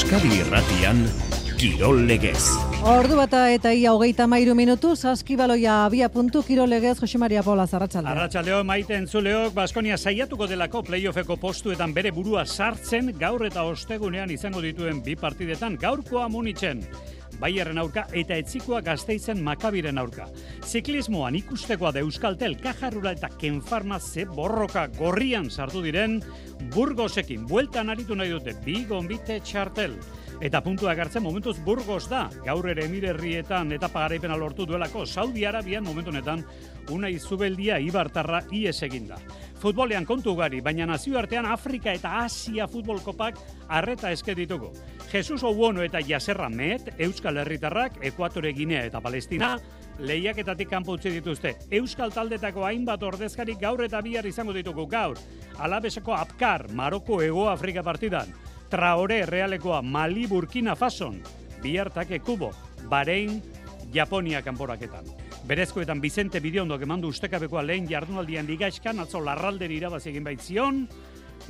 Euskadi 0.00 0.30
Irratian 0.40 1.02
Kirol 1.60 2.06
Legez. 2.08 2.40
Ordu 2.88 3.18
bata 3.18 3.42
eta 3.52 3.74
ia 3.76 3.90
hogeita 3.92 4.24
mairu 4.24 4.54
minutu, 4.56 4.94
saskibaloia 4.96 5.74
abia 5.84 6.08
puntu 6.08 6.40
Kirol 6.40 6.70
Legez, 6.72 6.94
Jose 7.02 7.18
Maria 7.20 7.42
Paula 7.44 7.66
Zarratxaldeo. 7.68 8.14
Arratxaldeo 8.14 8.62
maite 8.64 8.96
entzuleok, 8.96 9.52
Baskonia 9.52 9.98
saiatuko 9.98 10.48
delako 10.48 10.80
playoffeko 10.88 11.36
postuetan 11.36 11.92
bere 11.92 12.14
burua 12.16 12.46
sartzen, 12.46 13.12
gaur 13.20 13.44
eta 13.44 13.66
ostegunean 13.68 14.32
izango 14.32 14.64
dituen 14.64 15.04
bi 15.04 15.18
partidetan, 15.20 15.76
gaurkoa 15.76 16.30
munitzen. 16.32 16.80
Baierren 17.40 17.78
aurka 17.78 18.06
eta 18.16 18.36
etzikoa 18.40 18.80
gazteizen 18.84 19.42
makabiren 19.44 19.98
aurka. 19.98 20.26
Ziklismoan 20.66 21.36
ikustekoa 21.38 21.92
da 21.92 22.02
Euskaltel, 22.04 22.56
Kajarrura 22.60 23.12
eta 23.16 23.30
Kenfarma 23.38 24.00
ze 24.00 24.24
borroka 24.24 24.86
gorrian 24.98 25.50
sartu 25.50 25.82
diren, 25.82 26.20
Burgosekin 26.74 27.46
bueltan 27.46 27.90
aritu 27.90 28.16
nahi 28.16 28.34
dute 28.34 28.56
bi 28.64 28.84
gombite 28.84 29.40
txartel. 29.40 29.96
Eta 30.40 30.62
puntua 30.64 30.94
gartzen 30.96 31.22
momentuz 31.22 31.58
Burgos 31.60 32.06
da, 32.08 32.30
gaur 32.46 32.68
ere 32.72 32.86
emirerrietan 32.88 33.72
eta 33.76 33.90
pagaraipena 33.92 34.38
lortu 34.40 34.64
duelako 34.66 35.04
Saudi 35.06 35.44
Arabian 35.44 35.84
momentu 35.84 36.10
honetan 36.14 36.44
una 36.90 37.10
izubeldia 37.12 37.78
ibartarra 37.78 38.40
ies 38.50 38.78
eginda. 38.82 39.20
Futbolean 39.60 40.06
kontu 40.08 40.32
gari, 40.38 40.62
baina 40.64 40.86
nazioartean 40.88 41.44
Afrika 41.44 41.92
eta 41.92 42.22
Asia 42.22 42.64
futbolkopak 42.64 43.36
arreta 43.68 44.08
eske 44.08 44.32
ditugu. 44.34 44.70
Jesus 45.12 45.42
Ouono 45.44 45.84
eta 45.84 46.00
Jaserra 46.00 46.48
Met, 46.48 46.94
Euskal 46.96 47.42
Herritarrak, 47.42 47.98
Ekuatore 48.00 48.54
Ginea 48.56 48.86
eta 48.88 49.02
Palestina, 49.04 49.58
lehiaketatik 49.98 50.70
kanpo 50.70 50.96
utzi 50.96 51.12
dituzte. 51.12 51.58
Euskal 51.76 52.08
taldetako 52.14 52.64
hainbat 52.64 53.04
ordezkari 53.04 53.58
gaur 53.60 53.84
eta 53.84 54.00
bihar 54.00 54.24
izango 54.24 54.56
ditugu 54.56 54.86
gaur. 54.88 55.20
Alabeseko 55.58 56.16
Apkar, 56.16 56.70
Maroko 56.72 57.20
Ego 57.20 57.50
Afrika 57.50 57.82
partidan. 57.84 58.32
Traore 58.70 59.26
Realekoa 59.26 59.82
Mali 59.82 60.26
Burkina 60.26 60.76
Fason, 60.76 61.20
bihartake 61.60 62.20
Kubo, 62.24 62.54
Bahrein, 62.88 63.42
Japonia 63.92 64.40
kanporaketan. 64.40 65.19
Berezkoetan 65.50 66.00
Vicente 66.00 66.38
Bidiondo 66.38 66.76
emandu 66.78 67.08
ustekabekoa 67.10 67.64
lehen 67.66 67.88
jardunaldian 67.90 68.46
ligaizkan, 68.46 69.00
atzo 69.02 69.18
larralderi 69.26 69.80
irabazi 69.80 70.12
egin 70.12 70.22
baitzion, 70.22 70.84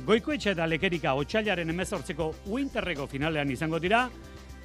Goikoetxe 0.07 0.55
eta 0.55 0.65
lekerika 0.65 1.13
otxailaren 1.21 1.69
emezortzeko 1.69 2.31
Winterreko 2.47 3.05
finalean 3.11 3.51
izango 3.53 3.77
dira, 3.83 4.07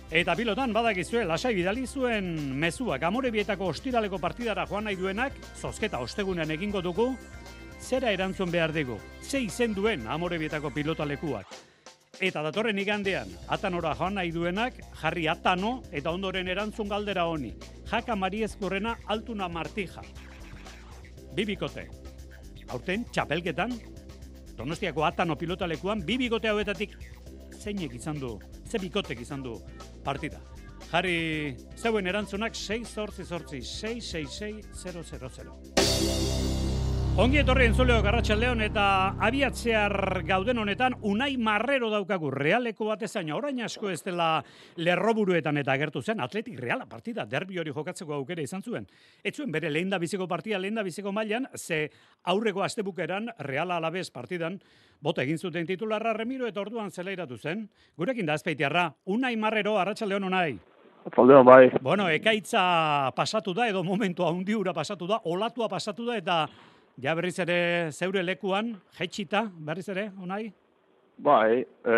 eta 0.08 0.38
pilotan 0.40 0.72
badakizue 0.72 1.26
lasai 1.28 1.52
bidali 1.58 1.84
zuen 1.84 2.32
mezua 2.56 2.96
Gamorebietako 2.96 3.68
ostiraleko 3.74 4.16
partidara 4.24 4.64
joan 4.70 4.88
nahi 4.88 4.96
duenak, 4.96 5.36
zozketa 5.60 6.00
ostegunean 6.00 6.56
egingo 6.56 6.80
dugu, 6.80 7.10
zera 7.76 8.16
erantzun 8.16 8.48
behar 8.48 8.72
dugu, 8.72 8.96
ze 9.20 9.44
izen 9.44 9.76
duen 9.76 10.08
Amorebietako 10.08 10.72
pilotalekuak. 10.72 11.75
Eta 12.17 12.41
datorren 12.41 12.78
igandean, 12.81 13.28
atanora 13.53 13.91
joan 13.98 14.14
nahi 14.17 14.31
duenak, 14.33 14.78
jarri 15.03 15.27
atano 15.28 15.83
eta 15.92 16.11
ondoren 16.17 16.48
erantzun 16.48 16.89
galdera 16.89 17.27
honi. 17.28 17.53
Jaka 17.91 18.17
Mariezkorrena 18.17 18.97
altuna 19.06 19.48
martija. 19.48 20.03
Bibikote. 21.37 21.84
Aurten, 22.72 23.05
txapelketan, 23.12 23.77
donostiako 24.56 25.05
atano 25.05 25.37
pilotalekuan, 25.37 26.03
bibikote 26.06 26.48
hauetatik 26.48 26.97
zeinek 27.61 27.94
izan 28.00 28.19
du, 28.19 28.39
ze 28.67 28.78
bikotek 28.81 29.20
izan 29.20 29.42
du 29.44 29.61
partida. 30.05 30.41
Jarri 30.91 31.55
zeuen 31.77 32.06
erantzunak 32.06 32.55
6 32.56 32.94
zortzi 32.94 33.25
zortzi, 33.25 33.60
6 33.60 34.00
6 34.00 34.62
6 34.72 36.45
Ongi 37.16 37.38
etorri 37.41 37.65
entzuleo 37.65 38.03
garratxaldeon 38.04 38.60
eta 38.60 38.82
abiatzear 39.25 40.19
gauden 40.28 40.59
honetan 40.60 40.99
unai 41.09 41.31
marrero 41.41 41.88
daukagu 41.88 42.28
realeko 42.34 42.91
batezaina. 42.91 43.32
Orain 43.38 43.62
asko 43.65 43.88
ez 43.88 44.03
dela 44.04 44.43
lerroburuetan 44.77 45.56
eta 45.56 45.72
agertu 45.72 46.03
zen 46.03 46.21
atletik 46.21 46.60
reala 46.60 46.84
partida, 46.84 47.25
derbi 47.25 47.56
hori 47.56 47.72
jokatzeko 47.72 48.19
aukera 48.19 48.44
izan 48.44 48.60
zuen. 48.60 48.84
Ez 49.25 49.32
zuen 49.32 49.49
bere 49.49 49.71
lehen 49.72 49.88
da 49.88 49.97
biziko 49.97 50.28
partida, 50.28 50.60
lehen 50.60 50.76
da 50.76 50.84
biziko 50.84 51.09
mailan, 51.09 51.49
ze 51.56 51.88
aurreko 52.25 52.60
astebukeran 52.69 53.32
reala 53.49 53.81
alabez 53.81 54.10
partidan, 54.10 54.60
bota 55.00 55.25
egin 55.25 55.38
zuten 55.41 55.65
titularra 55.65 56.12
remiro 56.12 56.47
eta 56.47 56.60
orduan 56.60 56.93
zelairatu 56.93 57.38
zen. 57.38 57.65
Gurekin 57.97 58.26
da 58.26 58.37
azpeitiarra, 58.37 58.91
unai 59.06 59.37
marrero, 59.41 59.78
arratsaldeon 59.78 60.28
unai. 60.28 60.59
Zaldeon, 61.15 61.47
bai. 61.47 61.71
Bueno, 61.81 62.10
ekaitza 62.10 63.10
pasatu 63.16 63.55
da, 63.55 63.71
edo 63.71 63.84
momentua 63.87 64.28
hundiura 64.34 64.75
pasatu 64.75 65.06
da, 65.06 65.22
olatua 65.25 65.69
pasatu 65.71 66.05
da, 66.05 66.16
eta 66.19 66.41
Ja 67.02 67.12
berriz 67.14 67.36
ere 67.44 67.92
zeure 67.92 68.22
lekuan, 68.24 68.70
jetxita, 68.96 69.42
berriz 69.68 69.84
ere, 69.92 70.06
onai? 70.16 70.46
Bai, 71.20 71.60
e, 71.60 71.96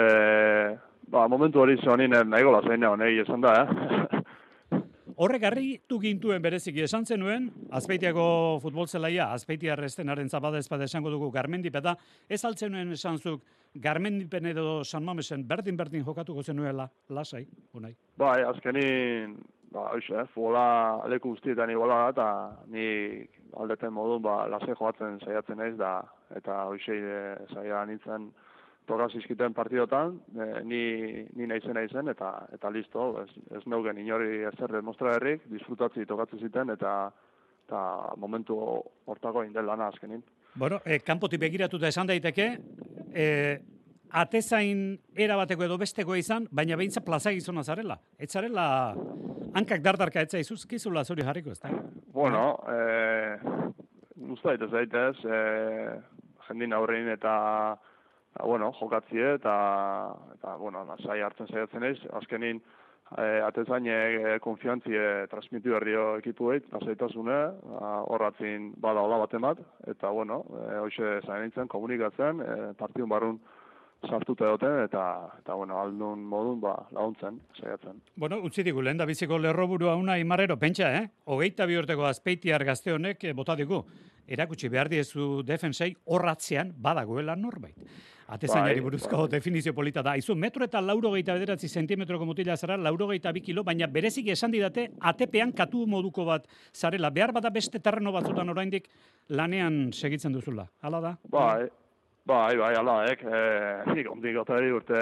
ba, 1.06 1.26
momentu 1.30 1.62
hori 1.62 1.76
zonin 1.84 2.16
nahi 2.26 2.46
gola 2.46 2.62
zein 2.66 2.82
nahi 2.82 3.20
esan 3.22 3.44
da, 3.46 3.54
eh? 3.62 4.08
Horrek 5.18 5.42
harri 5.48 5.68
gintuen 6.02 6.42
bereziki 6.42 6.82
esan 6.84 7.06
zenuen, 7.06 7.48
azpeitiako 7.74 8.24
futbol 8.62 8.86
zelaia, 8.86 9.32
azpeitia 9.34 9.72
arrestenaren 9.74 10.28
zabada 10.28 10.58
ezpada 10.62 10.86
esango 10.86 11.10
dugu 11.10 11.30
garmendip 11.34 11.74
eta 11.74 11.96
ez 12.28 12.44
altzenuen 12.44 12.92
esan 12.94 13.18
zuk 13.18 13.42
garmendipen 13.74 14.46
edo 14.46 14.84
San 14.84 15.04
Mamesen 15.04 15.42
berdin-berdin 15.46 16.04
jokatuko 16.06 16.42
zenuela, 16.42 16.86
lasai, 17.10 17.44
unai? 17.74 17.96
Bai, 18.16 18.42
azkenin, 18.46 19.34
ba, 19.72 19.88
oixe, 19.92 20.26
futbola 20.34 21.08
leku 21.12 21.34
guztietan 21.34 21.70
iguala 21.70 21.98
da, 21.98 22.10
eta 22.12 22.28
ni 22.72 22.86
aldeten 23.60 23.92
modu, 23.92 24.18
ba, 24.24 24.42
lase 24.50 24.74
joatzen 24.74 25.18
saiatzen 25.24 25.58
naiz 25.60 25.76
da, 25.78 26.00
eta 26.36 26.64
hoxe 26.70 26.96
e, 26.96 27.22
saia 27.52 27.84
nintzen 27.88 28.30
toka 28.88 29.08
zizkiten 29.12 29.54
partidotan, 29.56 30.18
e, 30.32 30.48
ni, 30.64 30.82
ni 31.36 31.48
naizen 31.50 31.76
naizen, 31.76 32.08
eta 32.14 32.32
eta 32.56 32.72
listo, 32.72 33.08
ez, 33.22 33.30
ez 33.56 33.64
neugen 33.66 34.00
inori 34.00 34.44
ezer 34.52 34.72
demostra 34.78 35.16
herrik, 35.16 35.44
disfrutatzi 35.52 36.06
tokatzen 36.08 36.44
ziten, 36.48 36.76
eta 36.76 36.98
eta 37.68 37.80
momentu 38.16 38.56
hortako 39.04 39.42
indel 39.44 39.66
lana 39.68 39.90
azkenin. 39.92 40.22
Bueno, 40.56 40.78
e, 40.84 41.02
kanpotik 41.04 41.40
begiratuta 41.42 41.90
esan 41.92 42.08
daiteke, 42.08 42.46
e, 43.12 43.26
atezain 44.10 44.98
era 45.16 45.36
bateko 45.36 45.64
edo 45.64 45.78
besteko 45.78 46.16
izan, 46.16 46.46
baina 46.50 46.76
behintza 46.76 47.02
plaza 47.04 47.32
gizona 47.32 47.64
zarela. 47.64 47.98
Ez 48.18 48.30
zarela 48.32 48.94
hankak 49.54 49.82
dardarka 49.82 50.22
etza 50.24 50.38
izuzkizula 50.38 51.04
zuri 51.04 51.26
jarriko, 51.26 51.52
ez 51.52 51.60
da? 51.60 51.72
Bueno, 52.12 52.58
eh, 52.72 53.36
usta 54.30 54.54
daitez 54.54 54.70
daitez, 54.70 55.16
eh, 55.24 56.00
jendin 56.48 56.72
aurrein 56.72 57.08
eta 57.12 57.34
eta, 58.38 58.46
bueno, 58.46 58.72
jokatzie 58.78 59.34
eta, 59.34 59.54
eta 60.36 60.56
bueno, 60.56 60.84
nasai 60.84 61.20
hartzen 61.22 61.48
zaiatzen 61.50 61.84
ez, 61.84 61.96
azkenin 62.20 62.60
eh, 63.18 63.40
atezain 63.42 63.86
e, 63.86 64.38
konfiantzie 64.44 65.26
transmitu 65.32 65.72
berrio 65.74 66.16
ekipueit, 66.18 66.66
nasaitasune, 66.72 67.38
horratzin 68.12 68.72
bada 68.78 69.00
hola 69.00 69.18
bat 69.18 69.58
eta 69.86 70.10
bueno, 70.10 70.44
e, 70.54 70.78
hoxe 70.78 71.20
zainitzen 71.26 71.68
komunikatzen, 71.68 72.40
e, 72.40 72.72
partidun 72.78 73.08
barrun 73.08 73.40
sartuta 74.06 74.46
egoten 74.46 74.82
eta 74.84 75.02
eta 75.40 75.54
bueno, 75.58 75.78
aldun 75.80 76.22
modun 76.24 76.60
ba 76.60 76.74
laguntzen 76.94 77.40
saiatzen. 77.58 78.02
Bueno, 78.16 78.38
utzi 78.46 78.62
digu 78.62 78.82
lenda 78.82 79.06
biziko 79.06 79.38
lerroburua 79.38 79.96
una 79.96 80.18
imarrero 80.18 80.58
pentsa, 80.58 80.92
eh? 80.94 81.08
24 81.26 81.80
urteko 81.82 82.06
azpeitiar 82.06 82.64
gazte 82.64 82.92
honek 82.92 83.24
eh, 83.24 83.32
bota 83.32 83.56
digu. 83.56 83.82
Erakutsi 84.28 84.68
behar 84.68 84.90
diezu 84.92 85.42
defensei 85.42 85.94
horratzean 86.04 86.74
badagoela 86.76 87.34
norbait. 87.36 87.76
Atezainari 88.28 88.76
bai, 88.76 88.84
buruzko 88.84 89.22
bai. 89.22 89.28
definizio 89.32 89.72
polita 89.72 90.02
da. 90.04 90.12
Izu, 90.20 90.34
metro 90.36 90.66
eta 90.66 90.82
lauro 90.84 91.14
gehieta 91.14 91.32
bederatzi 91.32 91.68
sentimetroko 91.68 92.26
mutila 92.28 92.58
zara, 92.60 92.76
lauro 92.76 93.08
gehieta 93.08 93.32
bi 93.32 93.40
kilo, 93.40 93.64
baina 93.64 93.88
berezik 93.88 94.28
esan 94.34 94.52
didate, 94.52 94.90
atepean 95.00 95.54
katu 95.56 95.86
moduko 95.88 96.26
bat 96.28 96.44
zarela. 96.74 97.08
Behar 97.10 97.32
bada 97.32 97.48
beste 97.50 97.80
terreno 97.80 98.12
batzutan 98.12 98.52
oraindik 98.52 98.90
lanean 99.30 99.88
segitzen 99.94 100.36
duzula. 100.36 100.68
Hala 100.82 101.00
da? 101.00 101.14
Bai, 101.32 101.70
Bai, 102.28 102.58
bai, 102.60 102.74
ala, 102.76 102.94
ek, 103.08 103.22
eh, 103.24 103.84
zik, 103.94 104.08
ondik 104.12 104.34
gotari 104.36 104.68
urte 104.68 104.98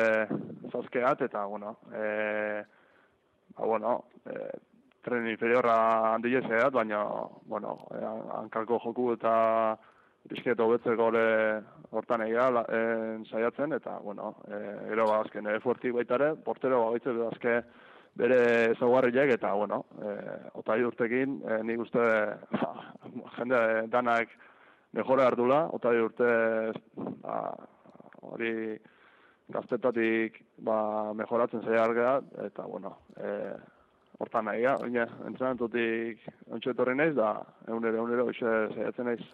zazkeat, 0.71 1.25
eta, 1.27 1.41
bueno, 1.51 1.73
eh, 1.91 2.61
ba, 3.57 3.65
bueno, 3.67 3.95
eh, 4.31 4.53
tren 5.03 5.27
inferiorra 5.33 5.75
handi 6.13 6.31
jeseat, 6.37 6.71
baina, 6.71 7.01
bueno, 7.51 7.75
eh, 7.99 8.13
hankalko 8.37 8.79
joku 8.85 9.09
eta 9.17 9.35
bizketo 10.31 10.69
betzeko 10.71 11.11
le 11.11 11.27
hortan 11.91 12.23
egia, 12.29 12.47
eh, 12.63 13.19
saiatzen, 13.27 13.75
eta, 13.75 13.99
bueno, 14.07 14.37
eh, 14.47 14.87
gero 14.93 15.11
ba, 15.11 15.19
azken, 15.25 15.51
eh, 15.51 15.59
fuertik 15.59 15.99
baitare, 15.99 16.37
portero 16.47 16.85
ba, 16.85 16.95
baitze, 16.95 17.19
azke, 17.33 17.61
bere 18.15 18.43
zaugarriak, 18.79 19.35
eta, 19.35 19.53
bueno, 19.53 19.83
eh, 19.99 20.43
otai 20.63 20.79
urtekin, 20.85 21.41
eh, 21.43 21.63
nik 21.65 21.89
uste, 21.89 22.07
jende 23.41 23.89
danak, 23.91 24.31
mejora 24.97 25.29
ardula, 25.31 25.63
eta 25.77 25.95
urte 26.03 26.33
ba, 27.23 27.39
hori 28.25 28.53
gaztetatik 29.53 30.41
ba, 30.67 31.13
mejoratzen 31.15 31.63
zaila 31.63 31.85
argea, 31.85 32.13
eta 32.47 32.67
bueno, 32.67 32.97
e, 33.21 33.33
hortan 34.19 34.47
nahi, 34.49 34.65
baina 34.81 35.05
entrenatutik 35.29 36.23
ontsu 36.51 36.73
etorri 36.73 36.97
naiz, 36.97 37.13
da 37.17 37.35
egunero, 37.69 38.01
egunero, 38.03 38.27
xe, 38.35 38.53
zeiatzen 38.75 39.11
naiz. 39.11 39.25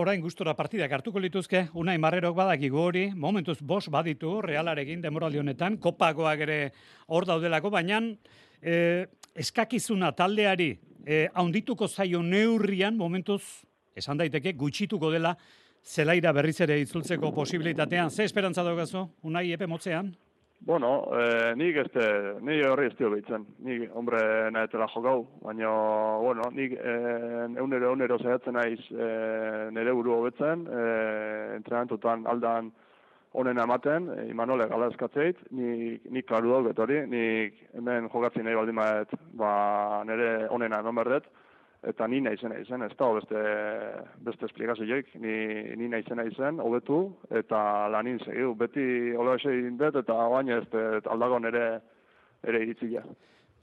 Orain 0.00 0.22
gustora 0.24 0.56
partidak 0.58 0.92
hartuko 0.92 1.22
lituzke, 1.22 1.68
unai 1.78 1.96
marrerok 2.02 2.36
badakigu 2.40 2.80
hori, 2.82 3.04
momentuz 3.14 3.60
bos 3.62 3.86
baditu 3.94 4.40
Realarekin 4.44 5.04
demoraldi 5.04 5.40
honetan, 5.40 5.78
kopagoak 5.78 6.42
ere 6.48 6.58
hor 7.06 7.28
daudelako, 7.30 7.70
baina 7.70 8.02
eh, 8.60 9.06
eskakizuna 9.34 10.10
taldeari 10.18 10.72
eh, 11.06 11.28
haundituko 11.34 11.88
zaio 11.88 12.22
neurrian, 12.22 12.98
momentuz, 12.98 13.42
esan 13.94 14.18
daiteke, 14.18 14.52
gutxituko 14.58 15.10
dela, 15.12 15.34
zelaira 15.84 16.32
berriz 16.32 16.60
ere 16.64 16.78
itzultzeko 16.80 17.32
posibilitatean. 17.32 18.10
Ze 18.10 18.24
esperantza 18.24 18.64
daukazu, 18.64 19.08
unai 19.22 19.50
epe 19.52 19.66
motzean? 19.66 20.14
Bueno, 20.64 21.10
eh, 21.12 21.52
nik 21.60 21.76
ez 21.76 21.90
te, 21.92 22.04
ni 22.40 22.62
horri 22.64 22.86
ez 22.86 22.94
behitzen. 22.96 23.42
Nik, 23.66 23.90
hombre, 23.92 24.50
nahetela 24.50 24.86
jokau, 24.88 25.26
baina, 25.42 25.68
bueno, 26.22 26.48
nik 26.56 26.72
eh, 26.72 27.44
eunero, 27.60 27.90
eunero 27.90 28.16
zaiatzen 28.18 28.56
naiz 28.56 28.80
eh, 28.90 29.68
nire 29.76 29.92
buru 29.92 30.14
hobetzen, 30.14 30.64
eh, 30.64 31.56
entrenatutan 31.58 32.24
aldan 32.26 32.72
onena 33.34 33.66
ematen, 33.68 34.08
eh, 34.14 34.30
Imanole 34.30 34.68
gala 34.70 34.88
eskatzeit, 34.88 35.36
nik, 35.50 36.08
nik 36.10 36.26
klaru 36.30 36.54
dauk 36.54 36.80
hori, 36.86 37.02
nik 37.12 37.60
hemen 37.74 38.08
jokatzen 38.08 38.46
nahi 38.46 38.56
baldin 38.56 38.78
maet, 38.78 39.12
ba, 39.36 40.02
nire 40.08 40.46
onena 40.54 40.80
eman 40.80 41.02
berdet, 41.02 41.28
eta 41.88 42.06
ni 42.08 42.20
nahi 42.24 42.36
zen, 42.40 42.54
zen, 42.64 42.82
ez 42.82 42.92
da, 42.98 43.10
beste, 43.12 43.42
beste 44.26 44.48
esplikazioik, 44.48 45.14
ni, 45.20 45.36
ni 45.76 45.88
nahi 45.88 46.04
zen, 46.08 46.22
zen, 46.36 46.60
hobetu, 46.60 47.00
eta 47.30 47.88
lanin 47.92 48.18
segiu, 48.24 48.54
beti 48.54 49.12
hola 49.18 49.36
egin 49.36 49.76
dut, 49.80 50.00
eta 50.00 50.16
baina 50.32 50.60
ez 50.62 51.04
aldago 51.12 51.38
nere, 51.38 51.66
ere 52.44 52.62
iritzia. 52.64 53.04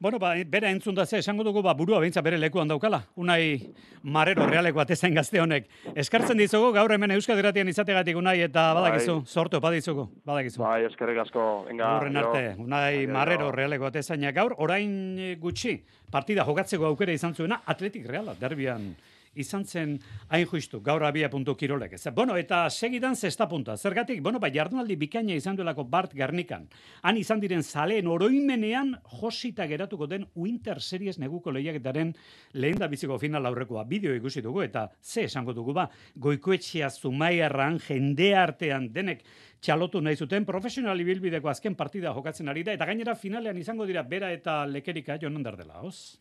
Bueno, 0.01 0.17
ba, 0.17 0.33
bera 0.49 0.71
entzun 0.73 0.95
da 0.97 1.05
ze, 1.05 1.19
esango 1.21 1.43
dugu, 1.45 1.61
ba, 1.61 1.75
burua 1.77 1.99
beintza 2.01 2.23
bere 2.25 2.37
lekuan 2.41 2.67
daukala. 2.67 3.03
Unai 3.21 3.69
marrero 4.01 4.47
realeko 4.49 4.81
atezain 4.81 5.13
gazte 5.13 5.37
honek. 5.37 5.67
Eskartzen 5.93 6.41
dizugu, 6.41 6.71
gaur 6.73 6.89
hemen 6.95 7.13
Euskal 7.13 7.37
Irratian 7.37 7.69
izategatik 7.69 8.17
unai, 8.17 8.39
eta 8.41 8.63
badakizu, 8.73 9.19
Bai. 9.19 9.29
sortu, 9.29 9.61
badizugu, 9.61 10.07
badakizu. 10.25 10.63
Bai, 10.63 10.87
eskerrik 10.89 11.21
asko, 11.21 11.45
venga. 11.67 11.91
Horren 11.99 12.17
arte, 12.17 12.43
unai 12.57 13.03
Gero. 13.03 13.13
marrero 13.13 13.51
realeko 13.53 13.91
atezainak 13.91 14.33
gaur, 14.41 14.55
orain 14.57 14.97
eh, 15.19 15.35
gutxi, 15.37 15.77
partida 16.09 16.49
jokatzeko 16.49 16.89
aukera 16.89 17.13
izan 17.13 17.37
zuena, 17.37 17.61
atletik 17.69 18.09
reala, 18.09 18.33
derbian 18.41 18.95
izan 19.35 19.65
zen 19.65 19.97
hain 20.29 20.45
justu, 20.45 20.81
gaur 20.83 21.03
abia 21.07 21.29
puntu 21.29 21.55
kirolek. 21.55 21.93
Ez. 21.93 22.07
Bueno, 22.15 22.35
eta 22.37 22.69
segidan 22.69 23.15
zesta 23.15 23.47
punta. 23.47 23.77
Zergatik, 23.77 24.21
bueno, 24.21 24.39
ba, 24.39 24.49
jardunaldi 24.51 24.95
bikaina 24.95 25.35
izan 25.35 25.55
duelako 25.55 25.85
Bart 25.85 26.13
Gernikan. 26.13 26.67
Han 27.03 27.17
izan 27.17 27.39
diren 27.39 27.63
zaleen 27.63 28.07
oroimenean 28.07 28.95
josita 29.21 29.67
geratuko 29.67 30.07
den 30.07 30.27
Winter 30.35 30.81
Series 30.81 31.19
neguko 31.19 31.51
lehiaketaren 31.51 32.13
lehen 32.53 32.79
da 32.79 32.87
biziko 32.87 33.17
final 33.19 33.45
aurrekoa. 33.45 33.85
Bideo 33.87 34.15
ikusi 34.15 34.41
dugu 34.41 34.63
eta 34.63 34.89
ze 35.01 35.25
esango 35.29 35.53
dugu 35.53 35.73
ba, 35.73 35.87
goikoetxea 36.15 36.89
zumaiarran 36.89 37.79
jende 37.79 38.33
artean 38.35 38.91
denek 38.91 39.23
txalotu 39.61 40.01
nahi 40.01 40.17
zuten 40.17 40.45
profesional 40.45 40.99
ibilbideko 40.99 41.49
azken 41.49 41.75
partida 41.75 42.13
jokatzen 42.13 42.49
ari 42.49 42.63
da 42.63 42.73
eta 42.73 42.85
gainera 42.89 43.15
finalean 43.15 43.57
izango 43.57 43.85
dira 43.85 44.03
bera 44.03 44.31
eta 44.33 44.65
lekerika 44.65 45.19
jonan 45.21 45.43
dardela, 45.43 45.79
hoz? 45.85 46.19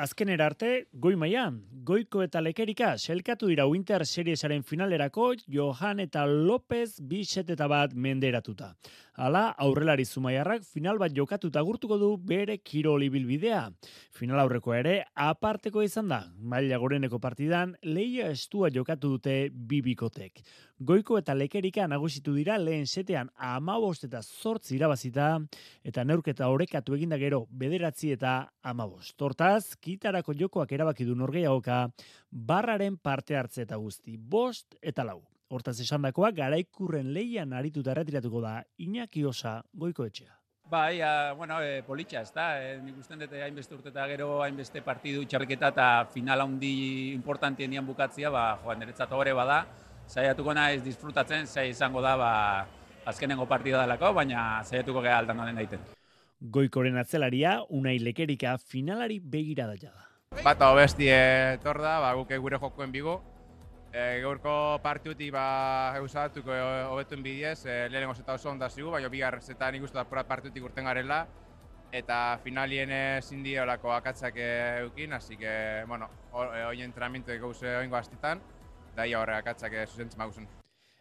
Azkenera 0.00 0.46
arte, 0.48 0.68
goi 0.96 1.10
mailan, 1.20 1.58
goiko 1.84 2.22
eta 2.24 2.40
lekerika 2.40 2.94
selkatu 2.96 3.50
dira 3.50 3.66
Winter 3.68 4.06
Seriesaren 4.08 4.62
finalerako 4.64 5.26
Johan 5.56 6.00
eta 6.06 6.22
López 6.24 7.02
biset 7.10 7.52
eta 7.52 7.68
bat 7.68 7.92
menderatuta. 7.92 8.70
Hala, 9.20 9.50
aurrelari 9.60 10.06
zumaiarrak 10.08 10.62
final 10.64 10.96
bat 10.96 11.12
jokatuta 11.12 11.60
gurtuko 11.60 11.98
du 12.00 12.14
bere 12.16 12.56
kirol 12.64 13.02
ibilbidea. 13.04 13.66
Final 14.16 14.40
aurreko 14.40 14.72
ere, 14.72 14.94
aparteko 15.12 15.82
izan 15.84 16.08
da. 16.08 16.22
Maila 16.40 16.78
goreneko 16.80 17.18
partidan, 17.20 17.74
leia 17.84 18.30
estua 18.32 18.70
jokatu 18.72 19.10
dute 19.18 19.34
bibikotek. 19.52 20.40
Goiko 20.80 21.18
eta 21.20 21.34
lekerika 21.36 21.84
nagusitu 21.84 22.32
dira 22.32 22.56
lehen 22.56 22.86
setean 22.86 23.28
amabost 23.36 24.06
eta 24.08 24.22
zortzi 24.24 24.78
irabazita, 24.78 25.34
eta 25.84 26.04
neurketa 26.08 26.48
orekatu 26.48 26.96
eginda 26.96 27.18
gero 27.20 27.42
bederatzi 27.50 28.14
eta 28.16 28.38
amabost. 28.64 29.18
Hortaz, 29.20 29.76
kitarako 29.90 30.34
jokoak 30.38 30.72
erabaki 30.72 31.06
du 31.08 31.16
norgeiagoka, 31.18 31.82
barraren 32.30 32.98
parte 32.98 33.36
hartze 33.36 33.64
eta 33.66 33.78
guzti, 33.80 34.16
bost 34.16 34.78
eta 34.80 35.06
lau. 35.06 35.20
Hortaz 35.50 35.80
esandakoa 35.82 36.30
garaikurren 36.30 37.10
leian 37.14 37.56
arituta 37.58 37.90
erretiratuko 37.90 38.42
da 38.44 38.60
Iñaki 38.78 39.24
Osa 39.26 39.58
goiko 39.74 40.06
etxea. 40.06 40.36
Bai, 40.70 41.00
a, 41.02 41.32
bueno, 41.34 41.56
e, 41.58 41.82
politxa, 41.82 42.20
ez 42.22 42.30
da, 42.30 42.44
e, 42.62 42.76
nik 42.84 43.00
usten 43.02 43.18
dut 43.18 43.32
hainbeste 43.34 43.74
urte 43.74 43.90
eta 43.90 44.06
gero 44.12 44.36
hainbeste 44.44 44.84
partidu 44.86 45.24
txarketa 45.26 45.72
eta 45.74 45.86
final 46.14 46.44
handi 46.44 46.74
importantien 47.16 47.74
dian 47.74 47.88
bukatzia, 47.88 48.30
ba, 48.30 48.44
joan, 48.62 48.78
niretzat 48.78 49.10
hori 49.10 49.34
bada, 49.34 49.64
saiatuko 50.06 50.54
naiz 50.54 50.84
disfrutatzen, 50.86 51.50
zai 51.50 51.72
izango 51.74 52.04
da, 52.06 52.14
ba, 52.20 52.32
azkenengo 53.10 53.50
partida 53.50 53.82
dalako, 53.82 54.14
baina 54.14 54.60
saiatuko 54.62 55.02
geha 55.02 55.18
aldan 55.24 55.48
den 55.48 55.64
daiten. 55.64 55.90
Goikoren 56.40 56.96
atzelaria, 56.96 57.58
unai 57.68 57.98
lekerika 58.00 58.54
finalari 58.58 59.18
begira 59.20 59.66
da 59.68 59.74
jada. 59.76 60.06
Bata 60.44 60.70
hobesti 60.72 61.10
etor 61.12 61.82
da, 61.84 61.98
ba, 62.00 62.14
guk 62.16 62.32
gure 62.40 62.58
jokoen 62.62 62.92
bigo. 62.92 63.18
E, 63.92 64.20
gaurko 64.22 64.78
partiutik 64.80 65.32
ba, 65.34 65.92
eusatuko 65.98 66.54
hobetuen 66.92 67.22
bidez, 67.22 67.66
e, 67.66 67.88
lehenengo 67.90 68.14
zeta 68.14 68.38
oso 68.38 68.48
onda 68.50 68.70
zigu, 68.70 68.90
baina 68.94 69.10
bigar 69.12 69.40
zeta 69.42 69.70
nik 69.70 69.84
uste 69.84 69.98
da 69.98 70.24
partiutik 70.24 70.64
urten 70.64 70.88
garela. 70.88 71.26
Eta 71.92 72.38
finalien 72.44 72.90
ezin 72.94 73.42
die 73.42 73.58
olako 73.60 73.92
akatzak 73.92 74.36
eukin, 74.38 75.12
así 75.12 75.36
que, 75.36 75.84
bueno, 75.88 76.08
hori 76.32 76.82
entrenamiento 76.86 77.34
gauze 77.42 77.76
oingo 77.82 77.96
astitan, 77.96 78.40
da 78.96 79.06
ia 79.06 79.20
horre 79.20 79.36
akatzak 79.42 79.74
eh, 79.74 79.86
zuzentzen 79.86 80.18
maguzen. 80.22 80.59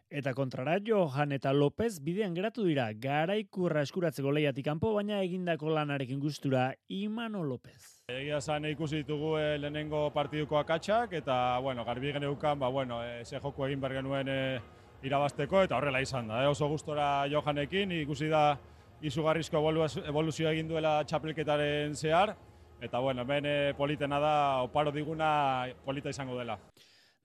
Eta 0.09 0.31
kontrara 0.33 0.79
Johan 0.81 1.35
eta 1.35 1.51
López 1.53 2.00
bidean 2.01 2.33
geratu 2.33 2.63
dira 2.65 2.88
garaikurra 2.97 3.83
eskuratzeko 3.85 4.31
lehiatik 4.33 4.65
kanpo, 4.65 4.95
baina 4.95 5.19
egindako 5.21 5.69
lanarekin 5.69 6.17
gustura 6.19 6.71
Imano 6.89 7.44
López. 7.45 8.01
Egia 8.09 8.39
zan 8.41 8.65
ikusi 8.65 9.03
ditugu 9.03 9.35
eh, 9.38 9.59
lehenengo 9.61 10.07
partiduko 10.09 10.57
akatsak 10.57 11.13
eta 11.21 11.59
bueno, 11.61 11.85
garbi 11.85 12.09
geneukan, 12.17 12.57
ba 12.57 12.71
bueno, 12.73 13.03
eh, 13.06 13.21
ze 13.23 13.38
joku 13.38 13.67
egin 13.67 13.85
ber 13.85 13.94
genuen 14.00 14.33
eh, 14.33 14.59
irabasteko 15.06 15.61
eta 15.61 15.77
horrela 15.77 16.01
izan 16.01 16.27
da. 16.27 16.41
Eh? 16.41 16.50
Oso 16.50 16.67
gustora 16.73 17.27
Johanekin 17.29 17.94
ikusi 18.01 18.33
da 18.33 18.57
izugarrizko 19.06 19.61
evoluz- 19.61 20.01
evoluzioa 20.09 20.57
egin 20.57 20.73
duela 20.73 21.04
txapelketaren 21.06 21.94
zehar 21.94 22.33
eta 22.81 22.97
bueno, 22.97 23.21
hemen 23.30 23.75
politena 23.78 24.18
da 24.19 24.35
oparo 24.66 24.89
diguna 24.92 25.68
polita 25.85 26.09
izango 26.09 26.39
dela. 26.39 26.57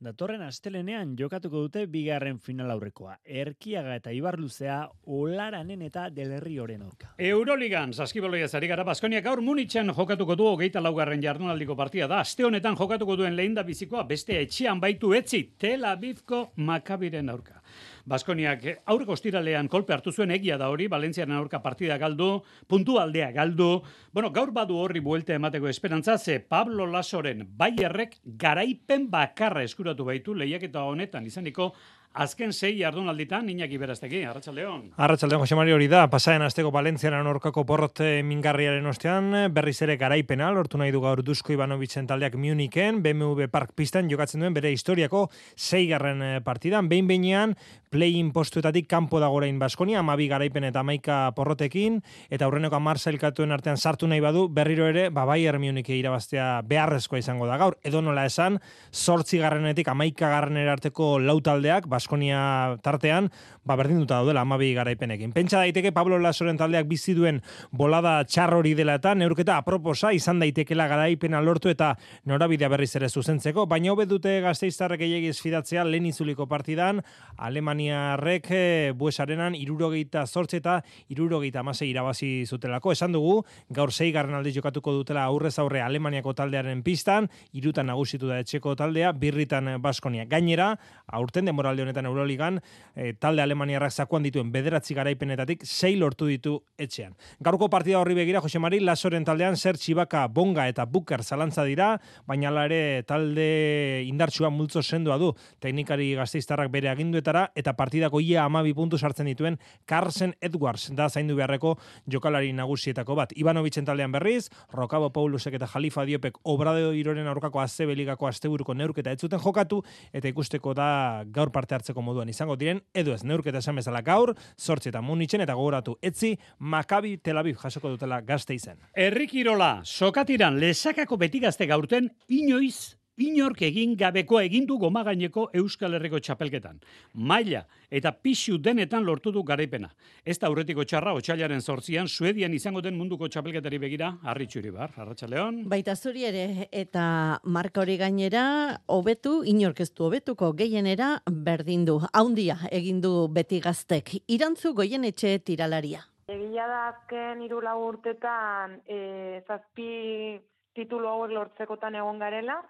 Datorren 0.05 0.43
astelenean 0.45 1.15
jokatuko 1.17 1.63
dute 1.65 1.87
bigarren 1.89 2.37
final 2.37 2.69
aurrekoa. 2.75 3.15
Erkiaga 3.25 3.95
eta 3.97 4.13
Ibarluzea 4.13 4.77
Olaranen 5.17 5.81
eta 5.87 6.11
Delerrioren 6.13 6.83
aurka. 6.85 7.15
Euroligan, 7.31 7.95
saskiboloia 7.97 8.49
zari 8.49 8.69
gara, 8.69 8.85
Baskonia 8.85 9.23
gaur 9.25 9.41
Munitzen 9.41 9.95
jokatuko 9.97 10.37
du 10.37 10.51
hogeita 10.51 10.83
laugarren 10.85 11.25
jardunaldiko 11.25 11.77
partia 11.79 12.09
da. 12.11 12.21
Aste 12.21 12.45
honetan 12.45 12.77
jokatuko 12.77 13.17
duen 13.17 13.37
lehen 13.39 13.57
da 13.57 13.65
bizikoa, 13.65 14.05
beste 14.05 14.37
etxean 14.43 14.83
baitu 14.83 15.15
etzi, 15.17 15.41
Tel 15.57 15.89
Avivko 15.89 16.51
Makabiren 16.57 17.33
aurka. 17.33 17.63
Baskoniak 18.04 18.64
aurreko 18.85 19.14
ostiralean 19.16 19.69
kolpe 19.73 19.95
hartu 19.95 20.12
zuen 20.12 20.31
egia 20.35 20.59
da 20.61 20.69
hori, 20.69 20.88
Valentziaren 20.93 21.35
aurka 21.37 21.62
partida 21.64 21.97
galdu, 21.99 22.43
puntu 22.69 22.99
aldea 23.00 23.31
galdu. 23.33 23.83
Bueno, 24.12 24.31
gaur 24.31 24.52
badu 24.52 24.76
horri 24.76 25.00
buelta 25.00 25.35
emateko 25.35 25.69
esperantza, 25.69 26.19
ze 26.19 26.38
Pablo 26.40 26.87
Lasoren 26.87 27.47
Bayerrek 27.57 28.19
garaipen 28.25 29.09
bakarra 29.11 29.64
eskuratu 29.64 30.04
baitu 30.04 30.35
lehiaketa 30.35 30.85
honetan 30.85 31.26
izaniko 31.26 31.73
azken 32.14 32.52
sei 32.52 32.78
jardunalditan 32.78 33.49
Iñaki 33.50 33.76
Berastegi, 33.78 34.23
Arratsaldeon. 34.25 34.92
Arratsaldeon 34.97 35.42
Jose 35.42 35.56
Mari 35.59 35.73
hori 35.75 35.88
da, 35.90 36.06
pasaren 36.11 36.44
asteko 36.47 36.71
Valentziaren 36.73 37.26
aurkako 37.26 37.64
porrot 37.66 38.00
mingarriaren 38.25 38.87
ostean, 38.87 39.33
berriz 39.54 39.80
ere 39.83 39.97
garaipena, 39.99 40.52
lortu 40.54 40.78
nahi 40.78 40.94
du 40.94 41.02
gaur 41.02 41.25
Dusko 41.26 41.52
Ivanovitzen 41.52 42.06
taldeak 42.06 42.37
Munichen, 42.38 43.02
BMW 43.02 43.49
Park 43.50 43.75
pistan 43.75 44.11
jokatzen 44.11 44.44
duen 44.44 44.54
bere 44.54 44.71
historiako 44.71 45.26
seigarren 45.56 46.23
eh, 46.23 46.40
partidan, 46.44 46.88
behin 46.88 47.11
behinean, 47.11 47.56
play-in 47.94 48.33
postuetatik 48.35 48.88
kanpo 48.90 49.21
dago 49.23 49.38
orain 49.38 49.59
Baskonia, 49.59 50.00
amabi 50.02 50.26
garaipen 50.30 50.64
eta 50.66 50.83
amaika 50.83 51.18
porrotekin, 51.37 52.00
eta 52.30 52.47
aurreneko 52.47 52.78
amar 52.78 52.99
zailkatuen 52.99 53.54
artean 53.54 53.78
sartu 53.78 54.09
nahi 54.11 54.23
badu, 54.23 54.49
berriro 54.50 54.88
ere, 54.90 55.09
ba 55.14 55.26
Bayern 55.28 55.62
Munich 55.62 55.90
irabaztea 55.94 56.62
beharrezkoa 56.66 57.23
izango 57.23 57.47
da 57.47 57.59
gaur, 57.61 57.78
edo 57.87 58.02
nola 58.02 58.26
esan, 58.26 58.59
sortzi 58.90 59.38
garrenetik 59.42 59.90
amaika 59.90 60.30
garrenera 60.33 60.75
arteko 60.75 61.18
lau 61.23 61.38
taldeak, 61.42 61.87
Baskonia 62.05 62.77
tartean, 62.85 63.31
ba 63.65 63.79
berdinduta 63.81 64.19
daudela 64.19 64.43
amabi 64.45 64.75
garaipenekin. 64.77 65.33
Pentsa 65.33 65.63
daiteke 65.63 65.89
Pablo 65.97 66.19
Lasoren 66.21 66.59
taldeak 66.61 66.85
bizi 66.85 67.15
duen 67.17 67.39
bolada 67.73 68.19
txar 68.29 68.53
hori 68.53 68.75
dela 68.77 68.99
eta 68.99 69.15
neurketa 69.17 69.57
aproposa 69.57 70.11
izan 70.13 70.43
daitekela 70.43 70.85
garaipena 70.91 71.41
lortu 71.41 71.71
eta 71.73 71.95
norabidea 72.29 72.69
berriz 72.69 72.91
ere 73.01 73.09
zuzentzeko, 73.09 73.65
baina 73.67 73.95
hobet 73.95 74.11
dute 74.11 74.35
gazteiztarrek 74.45 75.01
egiz 75.07 75.39
fidatzea 75.41 75.85
lehen 75.89 76.05
izuliko 76.11 76.45
partidan, 76.47 77.01
Alemaniarrek 77.39 78.51
e, 78.53 78.93
buesarenan 78.93 79.57
irurogeita 79.57 80.27
zortze 80.27 80.61
eta 80.61 80.77
irurogeita 81.09 81.65
amasei 81.65 81.89
irabazi 81.89 82.45
zutelako. 82.45 82.93
Esan 82.93 83.17
dugu, 83.17 83.39
gaur 83.73 83.93
zei 83.93 84.11
garren 84.13 84.37
aldiz 84.37 84.55
jokatuko 84.59 84.93
dutela 84.93 85.25
aurrez 85.25 85.57
aurre 85.59 85.81
Alemaniako 85.81 86.37
taldearen 86.37 86.85
pistan, 86.85 87.31
irutan 87.57 87.89
nagusitu 87.89 88.29
da 88.29 88.43
etxeko 88.45 88.77
taldea, 88.77 89.13
birritan 89.17 89.79
Baskonia. 89.81 90.29
Gainera, 90.29 90.75
aurten 91.09 91.49
demoralde 91.49 91.94
honetan 91.95 92.07
Euroligan, 92.07 92.61
e, 92.95 93.15
talde 93.15 93.43
Alemaniarrak 93.43 93.93
zakuan 93.93 94.23
dituen 94.23 94.51
bederatzi 94.53 94.95
garaipenetatik 94.95 95.65
sei 95.65 95.97
lortu 95.97 96.27
ditu 96.27 96.59
etxean. 96.79 97.15
Gaurko 97.41 97.69
partida 97.71 98.01
horri 98.01 98.15
begira, 98.15 98.41
Jose 98.41 98.59
Mari, 98.59 98.81
Lasoren 98.81 99.25
taldean 99.25 99.57
zer 99.57 99.79
txibaka, 99.79 100.27
bonga 100.29 100.67
eta 100.69 100.85
buker 100.87 101.23
zalantza 101.23 101.65
dira, 101.65 101.99
baina 102.27 102.51
ere 102.65 103.03
talde 103.07 104.05
indartsua 104.07 104.51
multzo 104.51 104.83
sendua 104.83 105.19
du 105.19 105.33
teknikari 105.61 106.15
gazteiztarrak 106.15 106.71
bere 106.71 106.89
aginduetara, 106.89 107.51
eta 107.55 107.75
partidako 107.75 108.21
ia 108.21 108.45
amabi 108.45 108.75
puntu 108.75 108.99
sartzen 108.99 109.27
dituen 109.27 109.59
Carson 109.87 110.35
Edwards 110.41 110.91
da 110.95 111.09
zaindu 111.09 111.37
beharreko 111.37 111.77
jokalari 112.11 112.53
nagusietako 112.53 113.15
bat. 113.15 113.33
Ivanovicen 113.37 113.85
taldean 113.85 114.13
berriz, 114.13 114.49
Rokabo 114.73 115.11
Paulusek 115.13 115.55
eta 115.55 115.67
Jalifa 115.67 116.05
Diopek 116.05 116.39
obradeo 116.45 116.93
iroren 116.93 117.27
aurkako 117.27 117.61
azte 117.61 117.87
beligako 117.87 118.27
asteburuko 118.29 118.75
neurketa 118.75 119.13
ez 119.13 119.21
zuten 119.21 119.41
jokatu, 119.41 119.83
eta 120.13 120.29
ikusteko 120.29 120.75
da 120.75 121.25
gaur 121.27 121.51
parte 121.53 121.75
hartzeko 121.85 122.03
moduan 122.03 122.33
izango 122.33 122.57
diren, 122.57 122.81
edo 122.97 123.12
ez 123.14 123.23
neurketa 123.29 123.61
esan 123.61 123.76
bezala 123.76 124.00
gaur, 124.03 124.35
sortzi 124.57 124.88
eta 124.88 125.03
munitzen 125.05 125.45
eta 125.45 125.55
gogoratu 125.55 125.99
etzi, 126.03 126.35
Makabi 126.59 127.19
Tel 127.19 127.38
Aviv 127.38 127.61
jasoko 127.61 127.93
dutela 127.93 128.23
gazte 128.25 128.57
izen. 128.57 128.81
Errikirola, 128.95 129.83
sokatiran 129.85 130.59
lesakako 130.61 131.21
beti 131.21 131.45
gazte 131.45 131.69
gaurten, 131.69 132.11
inoiz 132.29 132.97
inork 133.16 133.62
egin 133.62 133.94
gabeko 133.97 134.40
egindu 134.40 134.76
goma 134.78 135.04
gaineko 135.06 135.49
Euskal 135.54 135.94
Herriko 135.94 136.18
txapelketan. 136.18 136.80
Maila 137.14 137.64
eta 137.90 138.12
pixu 138.12 138.59
denetan 138.59 139.04
lortu 139.06 139.30
du 139.33 139.44
garaipena. 139.47 139.90
Ez 140.25 140.38
da 140.38 140.49
aurretiko 140.49 140.85
txarra, 140.85 141.14
otxailaren 141.14 141.62
sortzian, 141.62 142.09
Suedian 142.09 142.54
izango 142.54 142.80
den 142.83 142.97
munduko 142.99 143.28
txapelketari 143.28 143.78
begira, 143.78 144.14
harritxuri 144.23 144.73
bar, 144.75 144.90
Arratxaleon. 144.97 145.62
Baita 145.71 145.94
zuri 145.94 146.25
ere, 146.25 146.68
eta 146.73 147.40
marka 147.44 147.85
hori 147.85 147.97
gainera, 148.00 148.80
hobetu, 148.88 149.42
inork 149.44 149.80
ez 149.80 149.90
du 149.92 150.09
hobetuko 150.09 150.52
gehienera 150.59 151.18
berdindu. 151.30 152.00
Haundia 152.12 152.59
egin 152.73 153.00
du 153.04 153.28
beti 153.28 153.61
gaztek. 153.61 154.16
Irantzu 154.26 154.75
goien 154.75 155.04
etxe 155.04 155.38
tiralaria. 155.38 156.02
Egia 156.26 156.66
da 156.66 156.80
azken 156.88 157.42
hiru 157.44 157.61
urtetan 157.61 158.80
e, 158.88 159.42
zazpi 159.47 160.40
titulu 160.75 161.06
hauek 161.06 161.30
lortzekotan 161.30 161.94
egon 161.94 162.18
garela, 162.18 162.62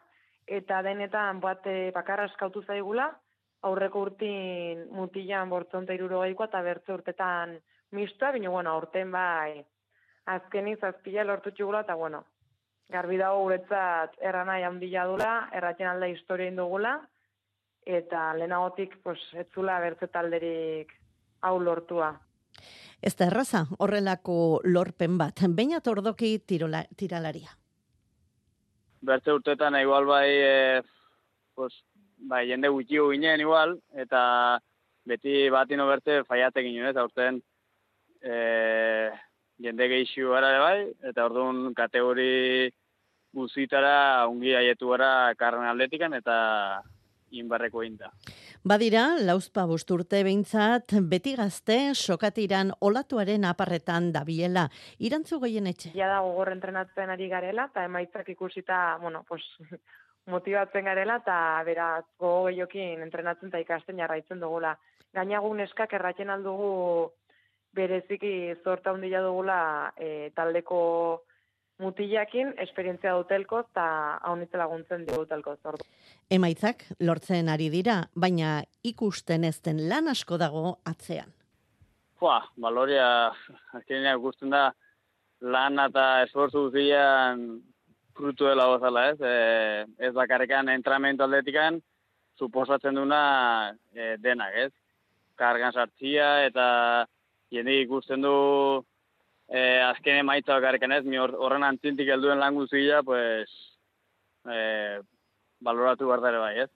eta 0.46 0.82
denetan 0.82 1.40
bat 1.40 1.66
e, 1.66 1.90
bakarra 1.94 2.26
eskautu 2.30 2.62
zaigula, 2.66 3.08
aurreko 3.64 4.02
urtin 4.08 4.84
mutilan 4.92 5.48
bortzonta 5.48 5.94
irurogeikoa 5.96 6.50
eta 6.50 6.60
bertze 6.62 6.92
urtetan 6.92 7.56
mistua, 7.92 8.32
bine, 8.32 8.48
bueno, 8.48 8.74
aurten 8.74 9.10
bai, 9.12 9.64
azkeni 10.26 10.76
zazpila 10.76 11.24
lortu 11.24 11.52
txugula, 11.52 11.84
eta 11.86 11.94
bueno, 11.94 12.24
garbi 12.92 13.16
dago 13.20 13.40
guretzat 13.44 14.18
errana 14.20 14.58
handila 14.66 15.06
dula, 15.08 15.32
erratzen 15.52 15.88
alda 15.88 16.10
historia 16.12 16.50
indugula, 16.52 16.98
eta 17.84 18.32
lehenagotik, 18.36 18.98
pues, 19.02 19.20
etzula 19.44 19.78
bertze 19.80 20.08
talderik 20.08 20.92
hau 21.44 21.58
lortua. 21.60 22.14
Ez 23.04 23.12
da 23.16 23.28
erraza, 23.28 23.66
horrelako 23.78 24.60
lorpen 24.64 25.18
bat, 25.20 25.44
baina 25.56 25.80
tordoki 25.84 26.38
tirola, 26.48 26.84
tiralaria. 26.96 27.52
Bertze 29.04 29.34
urtetan, 29.36 29.76
igual 29.80 30.06
bai, 30.08 30.28
e, 30.30 30.82
pues, 31.54 31.74
bai, 32.30 32.46
jende 32.48 32.70
gutxi 32.72 33.00
ginen 33.12 33.42
igual, 33.44 33.76
eta 33.92 34.22
beti 35.04 35.50
batino 35.52 35.86
berte 35.86 36.22
faiatek 36.24 36.64
ginen, 36.64 36.88
eta 36.88 37.04
urten 37.04 37.42
e, 38.22 39.10
jende 39.60 39.88
gehixu 39.92 40.32
gara 40.32 40.54
bai, 40.62 40.78
eta 41.10 41.26
orduan 41.28 41.74
kategori 41.76 42.72
guzitara 43.34 44.26
ungi 44.30 44.54
aietu 44.56 44.88
gara 44.94 45.34
karren 45.36 45.68
atletikan, 45.68 46.14
eta 46.14 46.36
inbarreko 47.34 47.82
inda. 47.82 48.12
Badira, 48.64 49.18
lauzpa 49.20 49.66
busturte 49.68 50.22
behintzat, 50.24 50.94
beti 51.10 51.34
gazte, 51.36 51.74
sokatiran 51.92 52.70
olatuaren 52.80 53.42
aparretan 53.44 54.06
dabiela. 54.14 54.62
Irantzu 55.04 55.36
goien 55.42 55.68
etxe? 55.68 55.90
Ja 55.92 56.06
da, 56.08 56.22
gogor 56.24 56.48
entrenatzen 56.54 57.12
ari 57.12 57.26
garela, 57.28 57.66
eta 57.68 57.84
emaitzak 57.84 58.30
ikusita, 58.32 58.78
bueno, 59.02 59.20
pues, 59.28 59.44
motibatzen 60.32 60.88
garela, 60.88 61.18
eta 61.20 61.36
beraz, 61.68 62.06
gogo 62.16 62.46
gehiokin 62.48 63.04
entrenatzen 63.04 63.52
eta 63.52 63.60
ikasten 63.66 64.00
jarraitzen 64.00 64.40
dugula. 64.40 64.72
Gainagun 65.12 65.60
eskak 65.66 65.92
erratzen 66.00 66.32
aldugu 66.32 66.72
bereziki 67.76 68.32
zorta 68.64 68.96
hundila 68.96 69.20
dugula 69.28 69.58
e, 70.00 70.30
taldeko 70.32 70.80
mutilakin 71.82 72.54
esperientzia 72.62 73.14
dutelko 73.18 73.60
eta 73.64 73.84
haunitze 74.22 74.58
laguntzen 74.58 75.06
dutelko 75.08 75.56
zordu. 75.62 75.86
Emaitzak 76.30 76.84
lortzen 77.00 77.48
ari 77.48 77.70
dira, 77.72 78.04
baina 78.14 78.62
ikusten 78.84 79.44
ezten 79.44 79.82
lan 79.88 80.08
asko 80.12 80.38
dago 80.38 80.78
atzean. 80.86 81.32
Fua, 82.20 82.40
baloria, 82.56 83.06
azkenean 83.74 84.20
ikusten 84.20 84.54
da 84.54 84.68
lan 85.42 85.80
eta 85.82 86.22
esforzu 86.24 86.68
guztian 86.68 87.42
frutu 88.14 88.46
dela 88.46 88.68
gozala, 88.70 89.08
ez? 89.10 89.18
E, 89.20 90.06
ez 90.06 90.12
bakarrekan 90.14 90.70
entramentu 90.70 91.24
atletikan, 91.24 91.80
suposatzen 92.38 92.94
duna 92.94 93.74
e, 93.92 94.14
denak, 94.22 94.54
ez? 94.54 94.72
Kargan 95.36 95.74
sartzia 95.74 96.44
eta 96.46 96.66
jende 97.50 97.80
ikusten 97.82 98.22
du 98.22 98.36
eh, 99.48 99.80
azken 99.84 100.20
emaitza 100.22 100.54
bakarrikan 100.58 100.92
ez, 100.92 101.04
mi 101.04 101.18
horren 101.18 101.64
antzintik 101.66 102.08
helduen 102.08 102.40
lan 102.40 102.54
guztia, 102.54 103.02
pues, 103.02 103.50
eh, 104.50 105.00
baloratu 105.60 106.08
behar 106.08 106.22
dara 106.24 106.38
bai, 106.38 106.54
ez? 106.66 106.70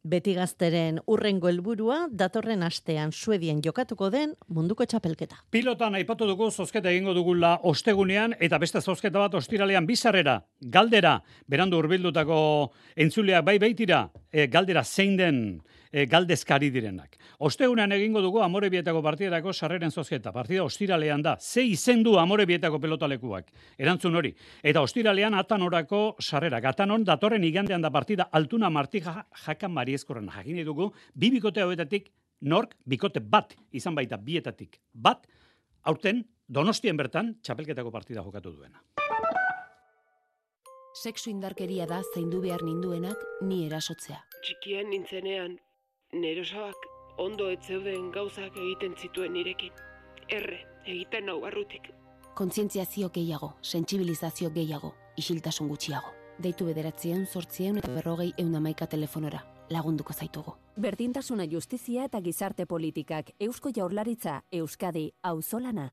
Beti 0.00 0.32
gazteren 0.32 0.96
urrengo 1.12 1.50
helburua 1.50 2.06
datorren 2.08 2.62
astean 2.64 3.10
Suedien 3.12 3.58
jokatuko 3.60 4.08
den 4.08 4.30
munduko 4.48 4.86
txapelketa. 4.88 5.42
Pilotan 5.52 5.98
aipatu 5.98 6.24
dugu 6.24 6.48
zozketa 6.50 6.88
egingo 6.88 7.12
dugula 7.12 7.58
ostegunean 7.68 8.32
eta 8.40 8.56
beste 8.58 8.80
zozketa 8.80 9.20
bat 9.20 9.36
ostiralean 9.36 9.84
bizarrera, 9.84 10.38
galdera, 10.60 11.18
berandu 11.46 11.76
urbildutako 11.84 12.38
entzuleak 12.96 13.44
bai 13.44 13.58
baitira, 13.60 14.06
e, 14.32 14.46
galdera 14.46 14.84
zein 14.84 15.18
den 15.20 15.60
e, 15.92 16.06
galdezkari 16.06 16.70
direnak. 16.70 17.16
Ostegunean 17.38 17.92
egingo 17.92 18.22
dugu 18.22 18.40
Amorebietako 18.44 19.02
partiderako 19.02 19.52
sarreren 19.52 19.90
zozketa. 19.90 20.32
Partida 20.32 20.64
ostiralean 20.64 21.22
da. 21.22 21.36
Ze 21.40 21.62
izen 21.64 22.02
du 22.02 22.16
Amorebietako 22.18 22.80
pelotalekuak. 22.80 23.50
Erantzun 23.78 24.16
hori. 24.16 24.34
Eta 24.62 24.82
ostiralean 24.82 25.34
atanorako 25.34 26.16
sarrera. 26.20 26.60
Gatanon 26.60 27.04
datorren 27.04 27.44
igandean 27.44 27.82
da 27.82 27.90
partida 27.90 28.28
altuna 28.32 28.70
martija 28.70 29.26
jakan 29.46 29.72
mariezkorren. 29.72 30.30
Jakin 30.30 30.64
dugu, 30.64 30.92
bi 31.14 31.30
bikote 31.30 31.62
hauetatik 31.62 32.10
nork 32.40 32.76
bikote 32.86 33.20
bat 33.20 33.54
izan 33.72 33.94
baita 33.94 34.16
bietatik. 34.16 34.80
Bat, 34.92 35.26
aurten 35.82 36.24
Donostien 36.50 36.96
bertan 36.98 37.36
txapelketako 37.46 37.92
partida 37.94 38.24
jokatu 38.26 38.50
duena. 38.50 38.80
Sexu 40.98 41.30
indarkeria 41.30 41.86
da 41.86 42.00
zaindu 42.14 42.40
behar 42.42 42.64
ninduenak 42.66 43.22
ni 43.46 43.60
erasotzea. 43.68 44.18
Txikien 44.42 44.90
nintzenean 44.90 45.54
nerosabak 46.12 46.86
ondo 47.18 47.50
ez 47.50 47.60
zeuden 47.66 48.10
gauzak 48.10 48.56
egiten 48.56 48.94
zituen 48.98 49.32
nirekin. 49.32 49.72
Erre, 50.28 50.58
egiten 50.86 51.26
nau 51.26 51.40
barrutik. 51.40 51.90
Kontzientziazio 52.34 53.10
gehiago, 53.14 53.52
sentsibilizazio 53.62 54.50
gehiago, 54.50 54.94
isiltasun 55.16 55.68
gutxiago. 55.68 56.14
Deitu 56.40 56.66
bederatzien, 56.66 57.26
sortzien 57.26 57.76
eta 57.78 57.90
berrogei 57.92 58.32
eunamaika 58.38 58.86
telefonora. 58.86 59.42
Lagunduko 59.70 60.14
zaitugu. 60.14 60.56
Berdintasuna 60.80 61.44
justizia 61.44 62.06
eta 62.08 62.20
gizarte 62.20 62.66
politikak. 62.66 63.34
Eusko 63.38 63.70
jaurlaritza, 63.76 64.40
Euskadi, 64.50 65.10
auzolana. 65.22 65.90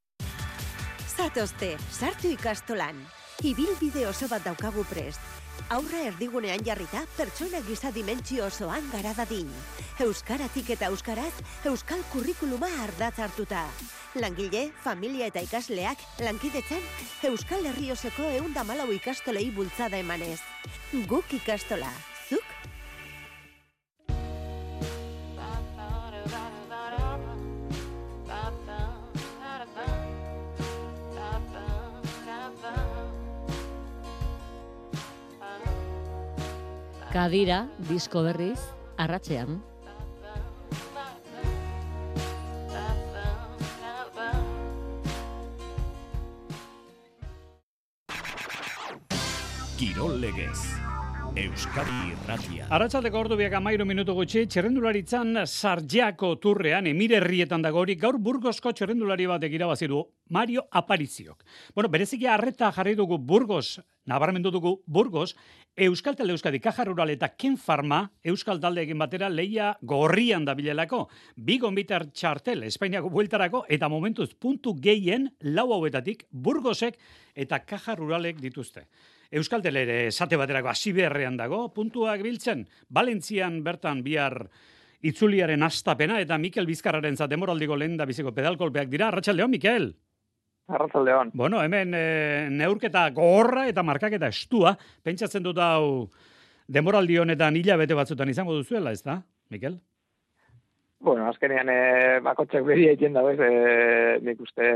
Zatozte, 1.17 1.75
sartu 1.91 2.31
ikastolan. 2.31 3.03
Ibilbide 3.43 4.07
oso 4.07 4.29
bat 4.31 4.45
daukagu 4.45 4.85
prest. 4.89 5.36
Aurra 5.69 6.01
erdigunean 6.07 6.63
jarrita, 6.63 7.03
pertsona 7.17 7.59
giza 7.67 7.91
dimentsio 7.91 8.45
osoan 8.47 8.87
gara 8.93 9.13
dadin. 9.17 9.49
Euskaratik 10.05 10.69
eta 10.77 10.89
euskaraz, 10.93 11.33
euskal 11.67 12.03
kurrikuluma 12.13 12.69
ardatz 12.83 13.17
hartuta. 13.19 13.65
Langile, 14.15 14.69
familia 14.83 15.27
eta 15.27 15.43
ikasleak, 15.43 16.03
lankidetzen, 16.23 16.83
euskal 17.31 17.65
herrioseko 17.71 18.29
eunda 18.41 18.63
malau 18.63 18.91
ikastolei 18.95 19.49
bultzada 19.51 19.99
emanez. 19.99 20.39
Guk 21.09 21.33
ikastola, 21.41 21.91
Kadira, 37.07 37.61
disko 37.87 38.19
berriz, 38.25 38.59
arratzean. 38.99 39.61
Kirol 49.77 50.19
Legez. 50.19 50.59
Euskadi 51.37 52.11
Irratia. 52.11 52.65
Arratsaldeko 52.73 53.19
ordu 53.21 53.35
biak 53.37 53.53
amairu 53.59 53.85
minutu 53.85 54.15
gutxi, 54.17 54.47
txerrendularitzan 54.49 55.43
sarjako 55.45 56.31
turrean, 56.41 56.87
emire 56.89 57.19
herrietan 57.19 57.61
dago 57.61 57.83
hori, 57.83 57.95
gaur 58.01 58.17
burgosko 58.17 58.73
txerrendulari 58.73 59.27
batek 59.29 59.53
irabazi 59.59 59.87
du 59.91 60.01
Mario 60.33 60.65
Apariziok. 60.71 61.45
Bueno, 61.75 61.91
bereziki 61.93 62.25
arreta 62.25 62.71
jarri 62.73 62.95
dugu 62.97 63.19
Burgos, 63.21 63.77
nabarmendu 64.07 64.51
dugu 64.51 64.81
Burgos, 64.87 65.35
Euskal 65.77 66.15
Talde 66.17 66.33
Euskadi 66.33 66.59
Kaja 66.59 66.85
Rural 66.87 67.11
eta 67.13 67.29
Ken 67.37 67.57
Farma 67.61 67.99
Euskal 68.23 68.59
Talde 68.59 68.81
egin 68.81 68.97
batera 68.97 69.29
leia 69.29 69.75
gorrian 69.81 70.45
da 70.47 70.55
bilelako. 70.57 71.03
Bi 71.35 71.59
gonbitar 71.61 72.07
txartel 72.09 72.63
Espainiako 72.65 73.11
bueltarako 73.13 73.65
eta 73.69 73.89
momentuz 73.91 74.31
puntu 74.33 74.73
gehien 74.81 75.29
lau 75.41 75.67
hauetatik 75.75 76.25
Burgosek 76.31 76.97
eta 77.35 77.61
Kaja 77.67 77.95
Ruralek 77.99 78.41
dituzte. 78.41 78.87
Euskaltel 79.29 79.75
ere 79.75 79.99
esate 80.07 80.39
baterako 80.39 80.71
hasi 80.71 80.93
beharrean 80.95 81.37
dago, 81.37 81.67
puntuak 81.75 82.23
biltzen, 82.23 82.65
Valentzian 82.89 83.59
bertan 83.63 84.01
bihar 84.01 84.47
itzuliaren 85.03 85.63
astapena 85.67 86.21
eta 86.23 86.37
Mikel 86.41 86.65
Bizkarraren 86.65 87.19
demoraldiko 87.29 87.75
lehen 87.75 87.97
da 87.97 88.05
biziko 88.05 88.31
pedalkolpeak 88.31 88.89
dira. 88.89 89.09
Arratxaldeon, 89.09 89.51
Mikel? 89.51 89.93
Arratxaldeon. 90.67 91.31
Bueno, 91.33 91.61
hemen 91.63 91.93
e, 91.95 92.05
neurketa 92.51 93.05
gogorra 93.15 93.67
eta 93.71 93.83
markaketa 93.87 94.27
estua, 94.33 94.73
pentsatzen 95.03 95.45
dut 95.45 95.59
hau 95.63 96.09
demoraldi 96.67 97.17
honetan 97.21 97.55
hilabete 97.55 97.95
batzutan 97.95 98.29
izango 98.29 98.57
duzuela, 98.57 98.91
ez 98.91 99.01
da, 99.05 99.21
Mikel? 99.53 99.77
Bueno, 100.99 101.29
azkenean 101.29 101.71
e, 101.71 101.79
bakotxak 102.25 102.65
beri 102.67 102.89
egiten 102.91 103.15
da, 103.15 103.23
bez, 103.23 103.39
e, 103.39 104.19
nik 104.27 104.43
uste 104.43 104.73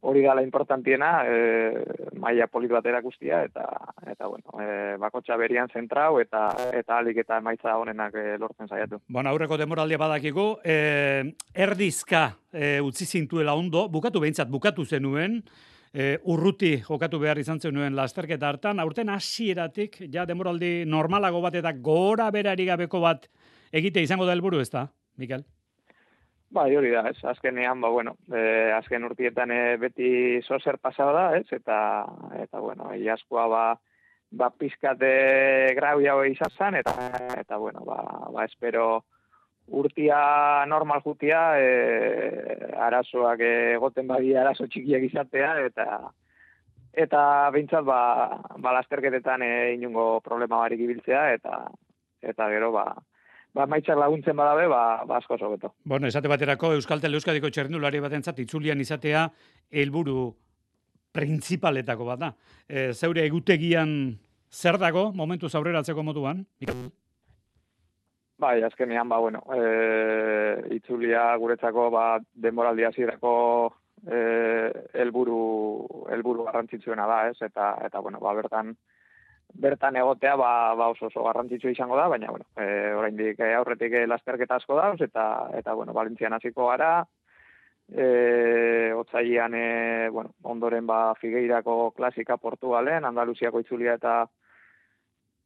hori 0.00 0.22
gala 0.22 0.42
importantiena, 0.42 1.24
e, 1.26 1.84
maia 2.20 2.46
polit 2.46 2.70
bat 2.70 2.86
erakustia, 2.86 3.42
eta, 3.48 3.64
eta 4.06 4.28
bueno, 4.28 4.58
e, 4.60 4.96
bakotxa 5.00 5.36
berian 5.40 5.70
zentrau, 5.72 6.20
eta 6.20 6.48
eta 6.76 6.98
alik 6.98 7.22
eta 7.24 7.40
emaitza 7.42 7.76
honenak 7.80 8.14
e, 8.14 8.26
lortzen 8.38 8.68
saiatu. 8.68 9.00
Bueno, 9.08 9.30
aurreko 9.30 9.58
demoraldia 9.60 9.98
badakigu, 9.98 10.48
e, 10.64 11.32
erdizka 11.54 12.28
e, 12.52 12.76
utzi 12.84 13.06
zintuela 13.06 13.56
ondo, 13.56 13.88
bukatu 13.88 14.22
behintzat, 14.22 14.52
bukatu 14.52 14.84
zenuen, 14.84 15.40
e, 15.92 16.14
urruti 16.28 16.76
jokatu 16.84 17.20
behar 17.22 17.40
izan 17.40 17.60
zenuen 17.60 17.96
lasterketa 17.96 18.52
hartan, 18.52 18.80
aurten 18.80 19.10
hasieratik 19.12 20.02
ja 20.12 20.26
demoraldi 20.28 20.84
normalago 20.86 21.40
bat 21.44 21.56
eta 21.56 21.72
gora 21.72 22.30
berari 22.30 22.68
gabeko 22.68 23.00
bat 23.00 23.28
egite 23.72 24.04
izango 24.04 24.26
da 24.28 24.36
helburu 24.36 24.60
ez 24.60 24.70
da, 24.70 24.86
Mikel? 25.16 25.44
Bai, 26.48 26.70
hori 26.78 26.92
da, 26.94 27.02
ez, 27.10 27.18
azkenean, 27.26 27.80
ba, 27.82 27.88
bueno, 27.90 28.14
e, 28.30 28.70
azken 28.72 29.04
urtietan 29.04 29.50
e, 29.50 29.76
beti 29.82 30.40
sozer 30.46 30.78
pasada 30.78 31.12
da, 31.12 31.24
ez, 31.40 31.46
eta, 31.52 31.78
eta 32.38 32.60
bueno, 32.62 32.92
iaskoa, 32.94 33.46
ba, 33.50 33.62
ba, 34.30 34.50
pizkate 34.54 35.10
grau 35.78 35.98
jau 36.04 36.20
izan 36.30 36.54
zan, 36.56 36.78
eta, 36.78 36.94
eta, 37.40 37.58
bueno, 37.58 37.82
ba, 37.84 37.98
ba, 38.32 38.44
espero 38.44 39.04
urtia 39.66 40.20
normal 40.70 41.02
jutia, 41.02 41.58
e, 41.58 42.70
arazoak 42.88 43.42
egoten 43.74 44.06
badi 44.06 44.36
arazo 44.38 44.68
txikiak 44.70 45.08
izatea, 45.10 45.50
eta, 45.66 45.86
eta 46.94 47.24
bintzat, 47.52 47.82
ba, 47.84 48.00
ba, 48.54 48.76
lasterketetan 48.78 49.42
e, 49.42 49.52
inungo 49.74 50.20
problema 50.22 50.62
barik 50.62 50.86
ibiltzea, 50.86 51.26
eta, 51.40 51.64
eta 52.22 52.48
gero, 52.54 52.70
ba, 52.78 52.86
ba, 53.56 53.66
maitzak 53.70 53.98
laguntzen 53.98 54.36
badabe, 54.36 54.66
ba, 54.68 54.82
ba 55.08 55.20
asko 55.20 55.38
sobeto. 55.38 55.72
Bueno, 55.84 56.08
esate 56.10 56.28
baterako 56.28 56.74
Euskal 56.76 57.00
Tele 57.00 57.16
Euskadiko 57.18 57.50
txernulari 57.50 58.02
batentzat 58.04 58.42
itzulian 58.44 58.82
izatea 58.84 59.26
helburu 59.82 60.28
prinsipaletako 61.16 62.10
bat 62.10 62.20
da. 62.20 62.30
E, 62.68 62.92
zeure 62.92 63.24
egutegian 63.24 63.90
zer 64.52 64.78
dago 64.82 65.08
momentu 65.16 65.48
aurreratzeko 65.48 66.04
moduan? 66.04 66.44
Bai, 68.36 68.60
azkenean, 68.68 69.08
ba, 69.08 69.18
bueno, 69.24 69.40
e, 69.56 70.76
itzulia 70.76 71.30
guretzako 71.40 71.88
ba, 71.94 72.04
demoraldi 72.34 72.84
hasierako 72.84 73.32
e, 74.04 74.18
helburu 75.00 75.40
helburu 76.12 76.44
garrantzitsuena 76.50 77.08
da, 77.08 77.22
ez? 77.30 77.38
Eta, 77.48 77.72
eta 77.88 78.04
bueno, 78.04 78.20
ba, 78.20 78.36
bertan, 78.36 78.74
bertan 79.58 79.96
egotea 79.96 80.36
ba, 80.36 80.50
ba 80.74 80.88
oso 80.92 81.06
oso 81.06 81.24
garrantzitsu 81.24 81.68
izango 81.70 81.96
da, 81.96 82.08
baina 82.08 82.30
bueno, 82.30 82.46
e, 82.56 82.92
oraindik 82.94 83.40
e, 83.40 83.52
aurretik 83.54 83.92
e, 83.92 84.06
lasterketa 84.06 84.56
asko 84.60 84.76
da, 84.76 84.92
eta 85.08 85.26
eta 85.58 85.74
bueno, 85.74 85.94
Valentzian 85.96 86.36
hasiko 86.36 86.68
gara. 86.68 87.04
Eh, 87.88 88.92
otsailean 88.96 89.54
e, 89.54 90.08
bueno, 90.10 90.32
ondoren 90.42 90.86
ba 90.86 91.14
Figueirako 91.14 91.92
klasika 91.94 92.36
Portugalen, 92.36 93.04
Andaluziako 93.04 93.60
itzulia 93.62 93.94
eta 93.94 94.24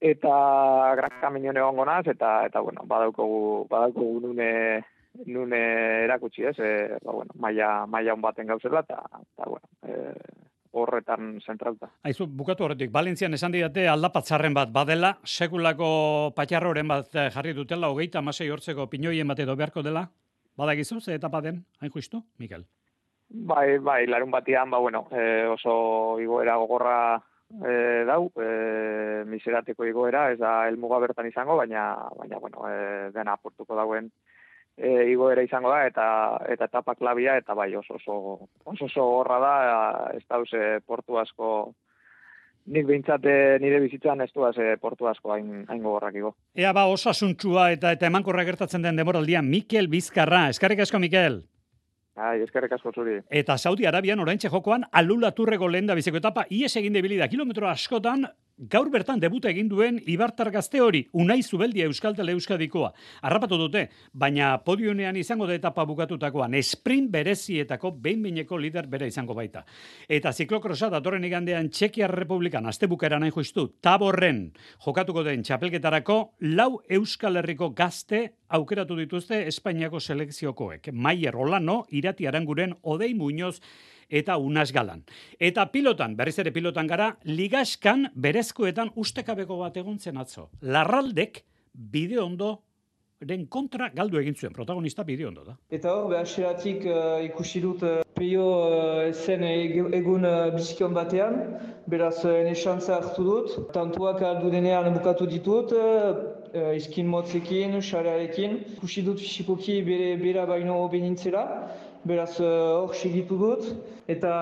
eta 0.00 0.94
Gran 0.96 1.20
Camino 1.20 1.52
egongo 1.52 1.84
naz 1.84 2.06
eta 2.08 2.46
eta 2.46 2.62
bueno, 2.64 2.86
badaukogu 2.88 3.66
badaukogu 3.68 4.20
nune 4.24 4.50
nune 5.26 5.60
erakutsi, 6.06 6.46
ez? 6.48 6.56
Eh, 6.58 6.96
ba 7.04 7.12
bueno, 7.12 7.36
maila 7.36 7.86
maila 7.86 8.14
on 8.14 8.22
baten 8.24 8.46
gauzela 8.46 8.80
eta 8.88 9.02
eta 9.20 9.44
bueno, 9.44 9.68
eh 9.84 10.49
horretan 10.72 11.38
zentralta. 11.40 11.90
Aizu, 12.06 12.26
bukatu 12.26 12.64
horretik, 12.64 12.92
Valentzian 12.92 13.34
esan 13.34 13.52
didate 13.54 13.86
aldapatzarren 13.90 14.54
bat 14.54 14.72
badela, 14.72 15.16
sekulako 15.24 16.32
patxarroren 16.36 16.88
bat 16.88 17.14
eh, 17.14 17.28
jarri 17.34 17.54
dutela, 17.56 17.90
hogeita 17.90 18.20
amasei 18.20 18.50
hortzeko 18.50 18.86
pinoien 18.90 19.28
bat 19.28 19.42
edo 19.42 19.56
beharko 19.56 19.82
dela, 19.86 20.06
badagizu, 20.56 21.00
ze 21.00 21.14
etapa 21.14 21.40
den, 21.40 21.64
hain 21.80 21.90
justu, 21.90 22.22
Mikel? 22.38 22.66
Bai, 23.30 23.78
bai, 23.78 24.06
larun 24.06 24.30
batian, 24.30 24.70
ba, 24.70 24.78
bueno, 24.78 25.06
e, 25.14 25.46
oso 25.46 26.18
igoera 26.18 26.56
gogorra 26.58 26.96
e, 27.62 28.02
dau, 28.06 28.24
e, 28.34 29.22
miserateko 29.30 29.86
igoera, 29.86 30.24
ez 30.32 30.38
da 30.40 30.66
elmuga 30.68 30.98
bertan 30.98 31.28
izango, 31.30 31.56
baina, 31.56 31.84
baina 32.18 32.40
bueno, 32.42 32.66
e, 32.66 33.10
dena 33.14 33.36
aportuko 33.38 33.78
dauen, 33.78 34.10
e, 34.76 35.10
igoera 35.12 35.42
izango 35.42 35.70
da 35.70 35.84
eta 35.86 36.06
eta 36.48 36.70
etapa 36.70 36.94
klabia 36.94 37.36
eta 37.40 37.54
bai 37.54 37.74
oso 37.76 37.94
oso 37.94 38.16
oso 38.64 38.84
oso 38.84 39.06
horra 39.18 39.38
da 39.40 39.54
ez 40.16 40.24
da 40.28 40.40
portu 40.86 41.18
asko 41.18 41.74
nik 42.66 42.86
behintzate 42.86 43.58
nire 43.60 43.80
bizitzan 43.80 44.20
ez 44.20 44.30
duaz 44.34 44.54
portu 44.80 45.06
asko 45.08 45.32
hain, 45.32 45.64
hain 45.68 45.82
gogorrak 45.82 46.14
igo. 46.14 46.34
Ea 46.54 46.72
ba 46.72 46.86
osasuntsua 46.86 47.70
eta 47.72 47.92
eta 47.92 48.06
emankorra 48.06 48.44
gertatzen 48.44 48.82
den 48.82 48.96
demoraldia 48.96 49.42
Mikel 49.42 49.88
Bizkarra. 49.88 50.48
Eskarrik 50.50 50.80
asko 50.80 50.98
Mikel. 50.98 51.42
Ai, 52.20 52.42
eskerrik 52.44 52.72
asko 52.76 52.92
zuri. 52.92 53.16
Eta 53.30 53.56
Saudi 53.56 53.86
Arabian 53.88 54.20
oraintxe 54.20 54.50
jokoan 54.52 54.84
alula 54.92 55.30
turrego 55.32 55.68
lehen 55.68 55.86
da 55.88 55.94
biziko 55.96 56.18
etapa, 56.20 56.44
ies 56.50 56.74
egin 56.76 56.92
debili 56.92 57.16
da 57.16 57.28
kilometro 57.32 57.68
askotan, 57.70 58.26
gaur 58.60 58.90
bertan 58.92 59.20
debuta 59.20 59.48
egin 59.48 59.68
duen 59.70 59.98
Ibartar 60.10 60.50
gazte 60.52 60.80
hori, 60.84 61.00
unai 61.16 61.40
zubeldia 61.42 61.86
Euskaltele 61.88 62.34
Euskadikoa. 62.36 62.90
Arrapatu 63.24 63.56
dute, 63.56 63.86
baina 64.12 64.52
podionean 64.64 65.16
izango 65.16 65.46
da 65.48 65.56
etapa 65.56 65.86
bukatutakoan, 65.88 66.58
sprint 66.62 67.10
berezietako 67.10 67.94
behin-beineko 68.02 68.58
lider 68.60 68.86
bere 68.90 69.08
izango 69.08 69.34
baita. 69.34 69.64
Eta 70.08 70.32
ziklokrosa 70.32 70.90
datorren 70.92 71.24
igandean 71.24 71.70
Txekiar 71.70 72.12
Republikan, 72.12 72.66
azte 72.66 72.86
bukera 72.90 73.18
nahi 73.18 73.32
justu, 73.32 73.66
taborren 73.80 74.50
jokatuko 74.84 75.24
den 75.24 75.42
txapelketarako, 75.42 76.18
lau 76.52 76.82
Euskal 76.88 77.40
Herriko 77.40 77.70
gazte 77.70 78.26
aukeratu 78.50 78.96
dituzte 78.98 79.46
Espainiako 79.46 80.00
selekziokoek. 80.00 80.92
Maier 80.92 81.36
Olano, 81.36 81.84
Irati 81.90 82.26
Aranguren, 82.26 82.74
Odei 82.82 83.14
Muñoz, 83.14 83.60
eta 84.10 84.36
Unas 84.36 84.72
Galan. 84.72 85.04
Eta 85.38 85.66
pilotan, 85.72 86.16
berriz 86.18 86.38
ere 86.42 86.52
pilotan 86.52 86.90
gara, 86.90 87.14
ligaskan 87.24 88.10
berezkoetan 88.14 88.90
ustekabeko 88.96 89.60
bat 89.62 89.76
egontzen 89.76 90.18
atzo. 90.18 90.50
Larraldek 90.62 91.44
bideo 91.72 92.26
ondo 92.26 92.58
den 93.20 93.46
kontra 93.52 93.90
galdu 93.92 94.18
egin 94.20 94.34
zuen, 94.34 94.52
protagonista 94.56 95.04
bideo 95.04 95.28
ondo 95.28 95.44
da. 95.44 95.56
Eta 95.70 95.92
hor, 95.92 96.08
behaseratik 96.12 96.86
uh, 96.88 97.18
ikusi 97.24 97.60
dut 97.60 97.84
uh, 97.84 98.00
peio 98.16 98.46
uh, 98.64 99.10
zen 99.12 99.44
egun 99.44 100.24
uh, 100.24 100.48
bizikion 100.54 100.96
batean, 100.96 101.36
beraz 101.90 102.24
uh, 102.24 102.32
nesantza 102.46 102.96
hartu 102.96 103.26
dut, 103.26 103.52
tantuak 103.76 104.24
aldu 104.24 104.52
denean 104.54 104.88
bukatu 104.96 105.28
ditut, 105.28 105.76
uh, 105.76 106.72
izkin 106.76 107.12
motzekin, 107.12 107.76
xarearekin, 107.84 108.56
ikusi 108.78 109.04
dut 109.04 109.20
fisikoki 109.20 109.82
bere, 109.84 110.14
bera 110.20 110.46
baino 110.48 110.80
benintzela, 110.88 111.44
beraz 112.08 112.32
hor 112.40 112.88
uh, 112.88 112.96
segitu 112.96 113.36
dut, 113.36 113.68
eta 114.10 114.32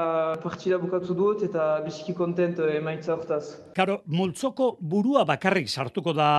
partida 0.42 0.78
bukatu 0.80 1.14
dut, 1.16 1.44
eta 1.46 1.78
biziki 1.84 2.14
kontent 2.16 2.60
emaitza 2.72 3.14
hortaz. 3.16 3.44
Karo, 3.76 4.00
multzoko 4.06 4.76
burua 4.80 5.24
bakarrik 5.28 5.68
sartuko 5.68 6.14
da 6.16 6.30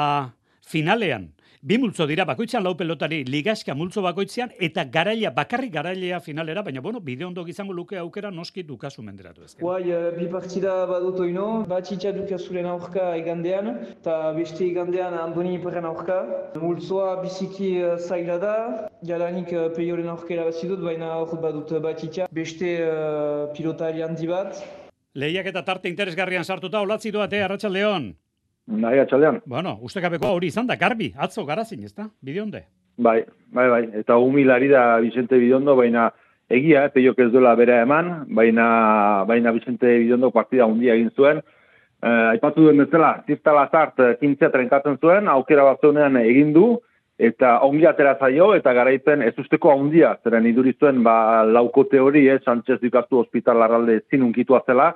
finalean. 0.70 1.30
Bi 1.62 1.76
multzo 1.76 2.06
dira 2.08 2.24
bakoitzean 2.24 2.63
lau 2.63 2.72
pelotari 2.80 3.17
ligaska 3.28 3.74
multzo 3.76 4.00
bakoitzean 4.02 4.54
eta 4.63 4.86
garaia 4.88 5.28
bakarrik 5.36 5.74
garailea 5.74 6.22
finalera, 6.24 6.62
baina 6.63 6.80
bueno, 6.80 7.02
bide 7.04 7.26
ondo 7.26 7.43
izango 7.52 7.74
luke 7.74 7.98
aukera 8.00 8.32
noski 8.32 8.63
dukazu 8.63 9.04
menderatu 9.04 9.43
ezken. 9.43 9.60
Guai, 9.65 9.91
uh, 9.91 10.13
bi 10.15 10.30
partida 10.32 10.86
badut 10.88 11.19
oino, 11.26 11.65
batxitxa 11.67 12.13
dukazuren 12.15 12.69
aurka 12.72 13.10
igandean, 13.19 13.67
eta 13.89 14.32
beste 14.38 14.63
igandean 14.69 15.17
Andoni 15.19 15.58
Iperren 15.58 15.89
aurka. 15.89 16.22
Multzoa 16.62 17.17
biziki 17.26 17.74
uh, 17.84 17.98
zaila 18.00 18.39
da, 18.39 18.56
jadanik 19.12 19.52
uh, 19.52 19.67
peioren 19.76 20.08
aurkera 20.15 20.48
bat 20.48 20.63
dut, 20.63 20.80
baina 20.80 21.12
hor 21.17 21.36
badut 21.43 21.76
batxitxa. 21.84 22.30
Beste 22.32 22.72
uh, 22.88 23.52
pilotari 23.52 24.08
handi 24.08 24.32
bat, 24.32 24.63
Lehiak 25.19 25.48
eta 25.52 25.65
tarte 25.67 25.89
interesgarrian 25.89 26.45
sartuta, 26.45 26.80
olatzi 26.80 27.12
doate, 27.12 27.43
Arratxaldeon. 27.43 28.13
Nahi, 28.70 29.00
atxaldean. 29.02 29.42
Bueno, 29.50 29.78
ustekabeko 29.82 30.30
hori 30.36 30.52
izan 30.54 30.68
da, 30.70 30.78
garbi, 30.78 31.10
atzo 31.18 31.46
garazin, 31.46 31.84
ez 31.88 31.94
da? 31.96 32.06
Bidionde. 32.22 32.68
Bai, 33.02 33.24
bai, 33.56 33.68
bai. 33.72 33.84
Eta 34.02 34.18
humilari 34.22 34.68
da 34.70 35.00
Vicente 35.02 35.40
Bidondo, 35.42 35.76
baina 35.76 36.10
egia, 36.52 36.84
eh, 36.86 36.92
peiok 36.94 37.20
ez 37.26 37.30
duela 37.32 37.56
bera 37.56 37.80
eman, 37.82 38.28
baina, 38.36 39.24
baina 39.26 39.54
Vicente 39.56 39.98
Bidondo 40.04 40.30
partida 40.36 40.68
hundia 40.68 40.94
egin 40.94 41.10
zuen. 41.16 41.42
Eh, 42.04 42.28
aipatu 42.36 42.68
duen 42.68 42.78
bezala, 42.84 43.24
zifta 43.28 43.56
lazart, 43.56 43.98
kintzea 44.20 44.52
trenkatzen 44.54 45.00
zuen, 45.02 45.28
aukera 45.28 45.66
bat 45.66 45.82
zuenean 45.82 46.20
egin 46.22 46.54
du, 46.54 46.68
eta 47.18 47.58
ongi 47.66 47.88
atera 47.90 48.18
zaio, 48.20 48.54
eta 48.56 48.74
garaipen 48.74 49.24
ez 49.26 49.34
usteko 49.40 49.74
handia, 49.74 50.14
zeren 50.24 50.46
iduri 50.48 50.76
zuen, 50.80 51.02
ba, 51.04 51.44
laukote 51.44 52.00
hori, 52.00 52.28
eh, 52.30 52.40
Sánchez 52.46 52.80
dikastu 52.84 53.24
hospital 53.24 53.60
larralde 53.64 54.02
zinunkitua 54.12 54.62
zela, 54.68 54.94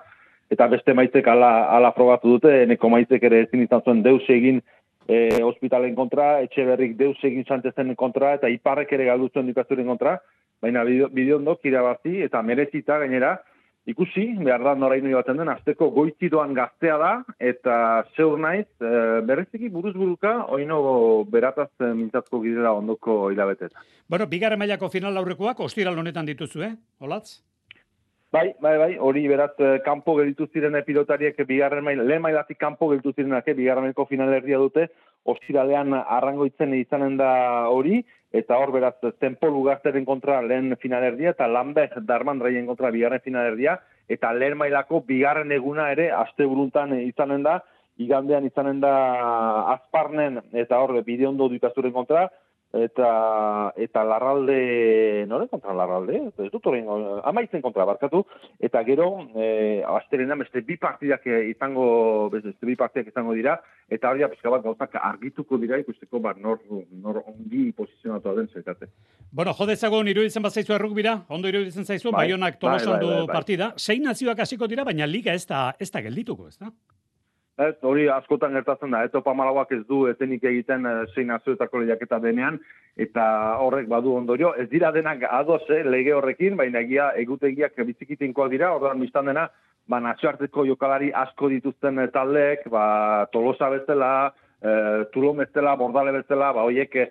eta 0.52 0.68
beste 0.68 0.94
maitek 0.94 1.28
ala, 1.28 1.52
ala 1.76 1.92
frogatu 1.96 2.36
dute, 2.36 2.66
neko 2.70 2.90
maitek 2.90 3.24
ere 3.24 3.44
ezin 3.48 3.64
izan 3.64 3.84
zuen 3.86 4.04
deus 4.04 4.24
egin 4.30 4.62
e, 5.08 5.42
hospitalen 5.44 5.96
kontra, 5.96 6.40
etxe 6.46 6.66
berrik 6.68 6.98
deus 7.00 7.18
egin 7.24 7.46
Sánchezen 7.48 7.96
kontra, 8.00 8.36
eta 8.38 8.52
iparrek 8.52 8.94
ere 8.96 9.10
galdu 9.12 9.30
zuen 9.34 9.50
dikasturen 9.50 9.90
kontra, 9.90 10.20
baina 10.64 10.84
bideo 10.84 11.58
irabazi, 11.64 12.22
eta 12.24 12.42
merezita 12.42 13.00
gainera, 13.00 13.38
ikusi, 13.86 14.30
behar 14.40 14.64
da 14.64 14.76
noraino 14.76 15.12
baten 15.18 15.38
den, 15.38 15.50
azteko 15.50 15.90
goitzi 15.92 16.30
doan 16.30 16.54
gaztea 16.54 16.98
da, 16.98 17.14
eta 17.40 18.06
zeur 18.16 18.40
naiz, 18.40 18.68
e, 18.80 19.22
berreziki 19.28 19.70
buruz 19.70 19.94
buruka, 19.96 20.46
oino 20.48 21.24
berataz 21.30 21.70
mintzatko 21.80 22.42
gidera 22.46 22.74
ondoko 22.74 23.32
hilabeteta. 23.32 23.84
Bueno, 24.08 24.28
bigarren 24.28 24.60
mailako 24.60 24.90
final 24.90 25.18
aurrekoak, 25.18 25.60
ostiral 25.60 26.00
honetan 26.00 26.26
dituzu, 26.26 26.64
eh? 26.64 26.76
Olatz? 27.00 27.42
Bai, 28.34 28.56
bai, 28.60 28.78
bai, 28.82 28.94
hori 28.98 29.28
beraz 29.30 29.52
eh, 29.62 29.76
kanpo 29.86 30.16
gelditu 30.18 30.48
ziren 30.50 30.74
pilotariek 30.88 31.38
bigarren 31.46 31.84
mail, 31.86 32.00
lehen 32.10 32.22
mailatik 32.24 32.58
kanpo 32.58 32.88
gelditu 32.90 33.12
zirenak, 33.14 33.46
eh, 33.46 33.54
bigarren 33.54 33.86
mailko 33.86 34.08
finalerdia 34.10 34.58
dute, 34.58 34.88
ostiralean 35.30 35.94
arrangoitzen 35.94 36.74
izanen 36.74 37.20
da 37.20 37.28
hori, 37.70 38.00
eta 38.34 38.58
hor 38.58 38.72
beraz 38.74 38.96
tempo 39.22 39.52
lugazteren 39.54 40.08
kontra 40.08 40.40
lehen 40.42 40.74
finalerdia, 40.82 41.36
eta 41.38 41.46
Lambert 41.46 42.00
Darman 42.10 42.42
Reien 42.42 42.66
kontra 42.66 42.90
bigarren 42.90 43.22
finalerdia, 43.22 43.78
eta 44.10 44.34
lehen 44.34 44.58
mailako 44.58 45.04
bigarren 45.06 45.54
eguna 45.54 45.92
ere 45.94 46.10
aste 46.24 46.50
buruntan 46.50 46.98
izanen 47.04 47.46
da, 47.46 47.60
igandean 48.02 48.50
izanen 48.50 48.82
da 48.82 48.96
azparnen, 49.76 50.42
eta 50.58 50.82
hor 50.82 51.04
bide 51.06 51.30
ondo 51.30 51.54
duikazuren 51.54 51.94
kontra, 51.94 52.32
eta 52.74 53.72
eta 53.78 54.04
larralde 54.04 55.26
nore 55.30 55.48
kontra 55.52 55.76
larralde? 55.78 56.20
Ez 56.34 56.50
dut 56.52 56.66
orain 56.72 56.88
amaitzen 57.24 57.62
kontra 57.62 57.86
barkatu. 57.86 58.24
Eta 58.60 58.84
gero 58.84 59.28
eh 59.36 59.84
asterena 59.86 60.36
beste 60.36 60.62
bi 60.62 60.78
partidak 60.78 61.26
izango 61.26 62.30
beste 62.34 62.66
bi 62.66 62.76
partidak 62.76 63.14
izango 63.14 63.34
dira. 63.34 63.60
Eta 63.90 64.10
hori 64.10 64.26
pizka 64.32 64.50
bat 64.50 64.64
gauzak 64.64 64.96
argituko 64.96 65.58
dira 65.58 65.78
ikusteko 65.78 66.20
ba 66.20 66.34
nor 66.38 66.60
nor 66.92 67.24
ongi 67.28 67.72
posizionatu 67.72 68.36
den 68.36 68.48
zekate 68.48 68.88
Bueno, 69.32 69.54
jode 69.54 69.76
zago 69.76 70.04
iruditzen 70.04 70.44
bat 70.44 70.54
zaizu 70.54 70.74
errukbira, 70.74 71.26
ondo 71.30 71.48
iruditzen 71.48 71.86
zaizu, 71.86 72.12
bai, 72.12 72.28
Baionak 72.28 72.60
Tolosan 72.60 72.92
bai, 72.94 73.00
bai, 73.00 73.10
bai, 73.10 73.26
bai, 73.26 73.34
partida. 73.34 73.74
Zein 73.78 74.04
nazioak 74.04 74.40
hasiko 74.40 74.68
dira, 74.68 74.84
baina 74.84 75.08
liga 75.10 75.34
ez 75.34 75.46
da, 75.48 75.74
ez 75.80 75.90
da 75.92 76.02
geldituko, 76.06 76.48
ez 76.48 76.58
da? 76.58 76.70
Ez, 77.54 77.76
hori 77.86 78.08
askotan 78.10 78.56
gertatzen 78.58 78.90
da, 78.96 79.04
eto 79.06 79.20
pamalauak 79.22 79.70
ez 79.76 79.84
du 79.86 80.08
etenik 80.10 80.42
egiten 80.50 80.88
e, 80.90 80.94
zein 81.14 81.30
azuetako 81.36 81.84
lehiaketa 81.84 82.18
denean, 82.24 82.58
eta 82.98 83.26
horrek 83.62 83.86
badu 83.92 84.16
ondorio, 84.18 84.56
ez 84.58 84.66
dira 84.72 84.90
denak 84.96 85.22
adoz, 85.30 85.62
eh, 85.70 85.84
lege 85.86 86.16
horrekin, 86.18 86.58
baina 86.58 86.82
egia 86.82 87.12
egutegiak 87.22 87.78
bizikitinkoak 87.78 88.50
dira, 88.56 88.72
ordan 88.74 89.06
biztan 89.06 89.30
dena, 89.30 89.46
ba, 89.86 90.02
nazioarteko 90.02 90.66
jokalari 90.66 91.12
asko 91.14 91.52
dituzten 91.54 92.02
eh, 92.02 92.10
taldeek, 92.16 92.66
ba, 92.74 92.88
tolosa 93.32 93.70
bezala, 93.70 94.12
e, 94.58 94.74
tulom 95.14 95.46
bezala, 95.46 95.78
bordale 95.78 96.18
bezala, 96.18 96.50
ba, 96.58 96.66
hoiek 96.66 97.04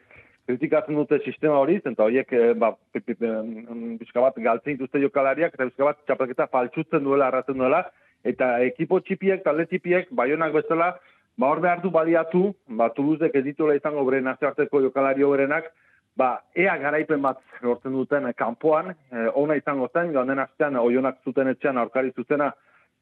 kritikatzen 0.51 0.99
dute 0.99 1.23
sistema 1.23 1.63
hori, 1.63 1.79
eta 1.79 2.03
horiek 2.03 2.35
ba, 2.59 2.75
bizka 2.99 4.27
bat 4.27 4.43
galtzen 4.43 4.75
dituzte 4.75 5.07
jokalariak, 5.07 5.55
eta 5.55 5.71
bizka 5.71 5.93
bat 5.93 6.03
txapelketa 6.03 6.51
faltsutzen 6.51 7.07
duela, 7.07 7.31
arratzen 7.31 7.63
duela, 7.63 7.85
eta 8.25 8.59
ekipo 8.67 9.01
txipiek, 9.01 9.43
talde 9.45 9.67
txipiek, 9.71 10.11
baionak 10.11 10.53
bezala, 10.55 10.97
ba 11.39 11.49
hor 11.49 11.61
behar 11.61 11.81
du 11.83 11.91
baliatu, 11.91 12.55
ba 12.69 12.91
Toulousek 12.97 13.35
ez 13.35 13.45
dituela 13.45 13.77
izango 13.79 14.05
bere 14.09 14.21
nazioarteko 14.21 14.83
jokalari 14.83 15.25
berenak, 15.25 15.71
ba 16.17 16.43
ea 16.55 16.77
garaipen 16.79 17.23
bat 17.23 17.41
lortzen 17.63 17.93
duten 17.93 18.29
kanpoan, 18.37 18.93
e, 19.11 19.29
ona 19.35 19.57
izango 19.57 19.89
zen, 19.95 20.13
joan 20.13 20.29
den 20.29 20.39
astean 20.39 20.77
oionak 20.77 21.23
zuten 21.25 21.49
etxean 21.49 21.79
aurkari 21.79 22.13
zutena, 22.13 22.53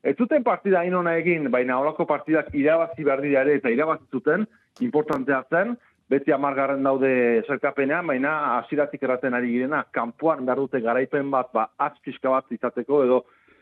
Ez 0.03 0.17
zuten 0.17 0.43
partida 0.43 0.81
hain 0.81 1.09
egin, 1.13 1.51
baina 1.53 1.77
holako 1.79 2.07
partidak 2.07 2.55
irabazi 2.57 3.05
behar 3.05 3.21
dira 3.21 3.43
ere 3.43 3.57
eta 3.59 3.69
irabazi 3.69 4.07
zuten, 4.11 4.47
importantea 4.81 5.43
zen, 5.51 5.77
beti 6.09 6.33
amargarren 6.33 6.83
daude 6.83 7.43
zerkapenean, 7.47 8.07
baina 8.07 8.57
hasiratik 8.57 9.03
erraten 9.03 9.35
ari 9.35 9.53
girena, 9.53 9.85
kanpoan 9.93 10.47
behar 10.47 10.59
dute 10.59 10.81
garaipen 10.81 11.31
bat, 11.31 11.53
ba, 11.53 11.69
atzpiska 11.79 12.33
bat 12.33 12.49
izateko, 12.51 13.05
edo 13.05 13.21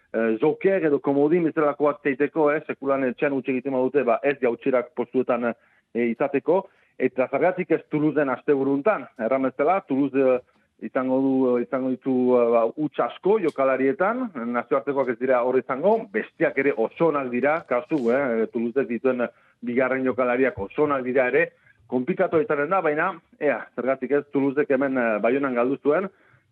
Eh, 0.09 0.39
joker 0.41 0.87
edo 0.89 1.03
komodin 1.05 1.45
bezalakoak 1.45 1.99
teiteko, 2.01 2.47
eh, 2.51 2.63
sekulan 2.67 3.05
etxean 3.05 3.35
utxe 3.37 3.53
egiten 3.53 3.75
dute, 3.77 4.05
ba, 4.09 4.19
ez 4.25 4.39
jautxirak 4.41 4.95
postuetan 4.97 5.51
eh, 5.51 6.07
izateko, 6.09 6.63
eta 6.99 7.27
zergatik 7.29 7.75
ez 7.77 7.83
Toulouseen 7.93 8.31
aste 8.33 8.55
buruntan, 8.57 9.05
erramezela, 9.21 9.83
Toulouse 9.89 10.39
izango 10.81 11.19
du 11.21 11.33
izango 11.61 11.91
ditu 11.93 12.15
ba, 12.55 12.65
utx 12.71 13.03
asko 13.05 13.37
jokalarietan, 13.43 14.31
nazioartekoak 14.55 15.11
ez 15.13 15.19
dira 15.21 15.43
hor 15.45 15.59
izango, 15.61 15.99
bestiak 16.13 16.57
ere 16.57 16.73
osonak 16.73 17.29
dira, 17.29 17.59
kasu, 17.69 18.01
eh, 18.09 18.47
Toulouse 18.53 18.87
dituen 18.89 19.27
bigarren 19.61 20.09
jokalariak 20.09 20.57
osonak 20.59 21.05
dira 21.05 21.29
ere, 21.29 21.51
komplikatu 21.87 22.41
izanen 22.41 22.73
da, 22.73 22.81
baina, 22.81 23.11
ea, 23.41 23.61
zergatik 23.77 24.17
ez 24.17 24.25
Toulousek 24.33 24.73
hemen 24.73 24.97
baionan 25.21 25.55
galdu 25.61 25.77
zuen, 25.85 26.09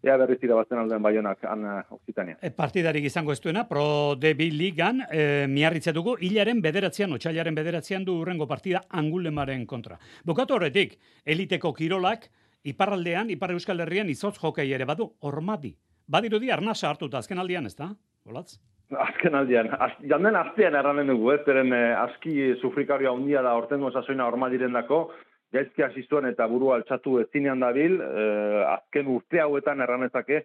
ea 0.07 0.17
berriz 0.21 0.39
irabazten 0.43 0.79
aldean 0.79 1.03
baionak 1.03 1.45
an 1.45 1.65
Occitania. 1.91 2.39
E, 2.41 2.51
partidarik 2.51 3.05
izango 3.05 3.33
ez 3.33 3.41
duena, 3.41 3.67
Pro 3.69 4.15
Debi 4.21 4.51
Ligan, 4.55 5.03
e, 5.11 5.47
miarritze 5.51 5.93
dugu, 5.93 6.17
hilaren 6.21 6.63
bederatzean, 6.63 7.13
otxailaren 7.17 7.55
bederatzean 7.55 8.05
du 8.05 8.21
urrengo 8.23 8.47
partida 8.47 8.83
angulemaren 8.91 9.67
kontra. 9.67 9.99
Bukatu 10.25 10.57
horretik, 10.57 10.99
eliteko 11.25 11.75
kirolak, 11.75 12.31
iparraldean, 12.67 13.31
ipar 13.35 13.53
euskal 13.55 13.81
herrian, 13.85 14.09
izotz 14.11 14.39
jokei 14.41 14.71
ere 14.73 14.87
badu, 14.89 15.11
ormadi. 15.21 15.75
Badirudi 16.07 16.51
arnasa 16.55 16.89
hartuta, 16.91 17.19
azken 17.19 17.39
aldian, 17.43 17.67
ez 17.67 17.75
da? 17.79 17.91
Olatz? 18.27 18.59
Azken 19.03 19.35
aldian, 19.35 19.69
az, 19.83 19.93
janden 20.07 20.37
aztean 20.39 20.77
erranen 20.79 21.09
dugu, 21.11 21.33
ez, 21.35 21.41
eh, 21.51 21.95
aski 21.99 22.55
sufrikaria 22.61 23.11
handia 23.11 23.43
da 23.43 23.57
ortengo 23.59 23.91
sasoina 23.91 24.27
ormadiren 24.27 24.73
dako, 24.73 25.11
gaizki 25.57 25.83
hasi 25.83 26.05
zuen 26.07 26.29
eta 26.29 26.47
burua 26.53 26.77
altxatu 26.77 27.19
ezinean 27.25 27.65
dabil, 27.65 27.99
eh, 28.05 28.63
azken 28.77 29.11
urte 29.17 29.43
hauetan 29.43 29.81
erranezake, 29.81 30.45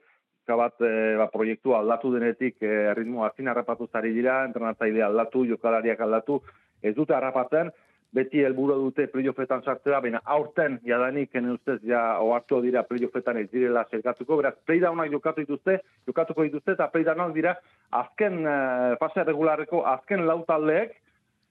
bat 0.58 0.82
e, 0.82 1.16
ba, 1.18 1.28
proiektua 1.32 1.80
aldatu 1.80 2.12
denetik 2.16 2.62
e, 2.64 2.94
ritmo 2.98 3.26
azin 3.26 3.48
harrapatu 3.48 3.88
zari 3.92 4.14
dira, 4.14 4.44
entrenatzaile 4.48 5.04
aldatu, 5.04 5.46
jokalariak 5.46 6.02
aldatu, 6.02 6.42
ez 6.82 6.96
dute 6.96 7.14
harrapatzen, 7.16 7.72
beti 8.12 8.42
helburu 8.44 8.76
dute 8.82 9.06
playoffetan 9.08 9.62
sartzea, 9.64 10.02
baina 10.04 10.20
aurten 10.26 10.80
jadanik 10.84 11.36
ene 11.36 11.54
ustez 11.54 11.78
ja 11.88 12.20
ohartu 12.20 12.60
dira 12.62 12.84
playoffetan 12.84 13.38
ez 13.40 13.48
direla 13.52 13.86
zergatuko, 13.90 14.42
beraz 14.42 14.56
playdownak 14.66 15.14
jokatu 15.14 15.46
dituzte, 15.46 15.78
jokatuko 16.10 16.44
dituzte 16.44 16.76
eta 16.76 16.90
playdownak 16.92 17.34
dira 17.38 17.56
azken 18.02 18.42
e, 18.44 18.58
fase 19.00 19.24
regularreko 19.24 19.86
azken 19.94 20.26
lau 20.28 20.42
taldeek 20.50 20.98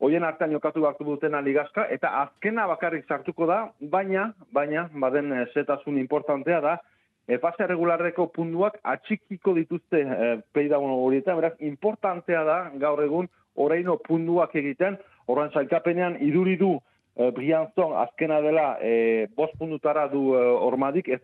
hoien 0.00 0.24
artean 0.24 0.52
jokatu 0.52 0.86
hartu 0.88 1.04
dutena 1.04 1.40
ligaska, 1.44 1.86
eta 1.92 2.12
azkena 2.22 2.66
bakarrik 2.70 3.08
sartuko 3.08 3.46
da, 3.46 3.60
baina, 3.80 4.30
baina, 4.52 4.88
baden 4.92 5.34
zetasun 5.54 5.98
eh, 5.98 6.00
importantea 6.00 6.60
da, 6.64 6.76
e, 7.28 7.38
fase 7.38 7.66
regularreko 7.68 8.28
punduak 8.34 8.78
atxikiko 8.94 9.54
dituzte 9.58 10.00
e, 10.00 10.30
peidagono 10.56 10.96
horietan, 11.04 11.36
beraz, 11.40 11.54
importantea 11.60 12.44
da, 12.48 12.60
gaur 12.82 13.02
egun, 13.04 13.28
oraino 13.60 13.98
punduak 14.06 14.54
egiten, 14.56 14.96
horren 15.28 15.52
zailkapenean 15.54 16.16
iduridu 16.24 16.76
e, 17.16 17.30
Brianzon 17.36 17.96
azkena 18.00 18.40
dela 18.44 18.70
e, 18.80 19.26
bost 19.36 19.58
puntutara 19.58 20.08
du 20.12 20.30
e, 20.38 20.44
ormadik, 20.70 21.12
ez 21.12 21.20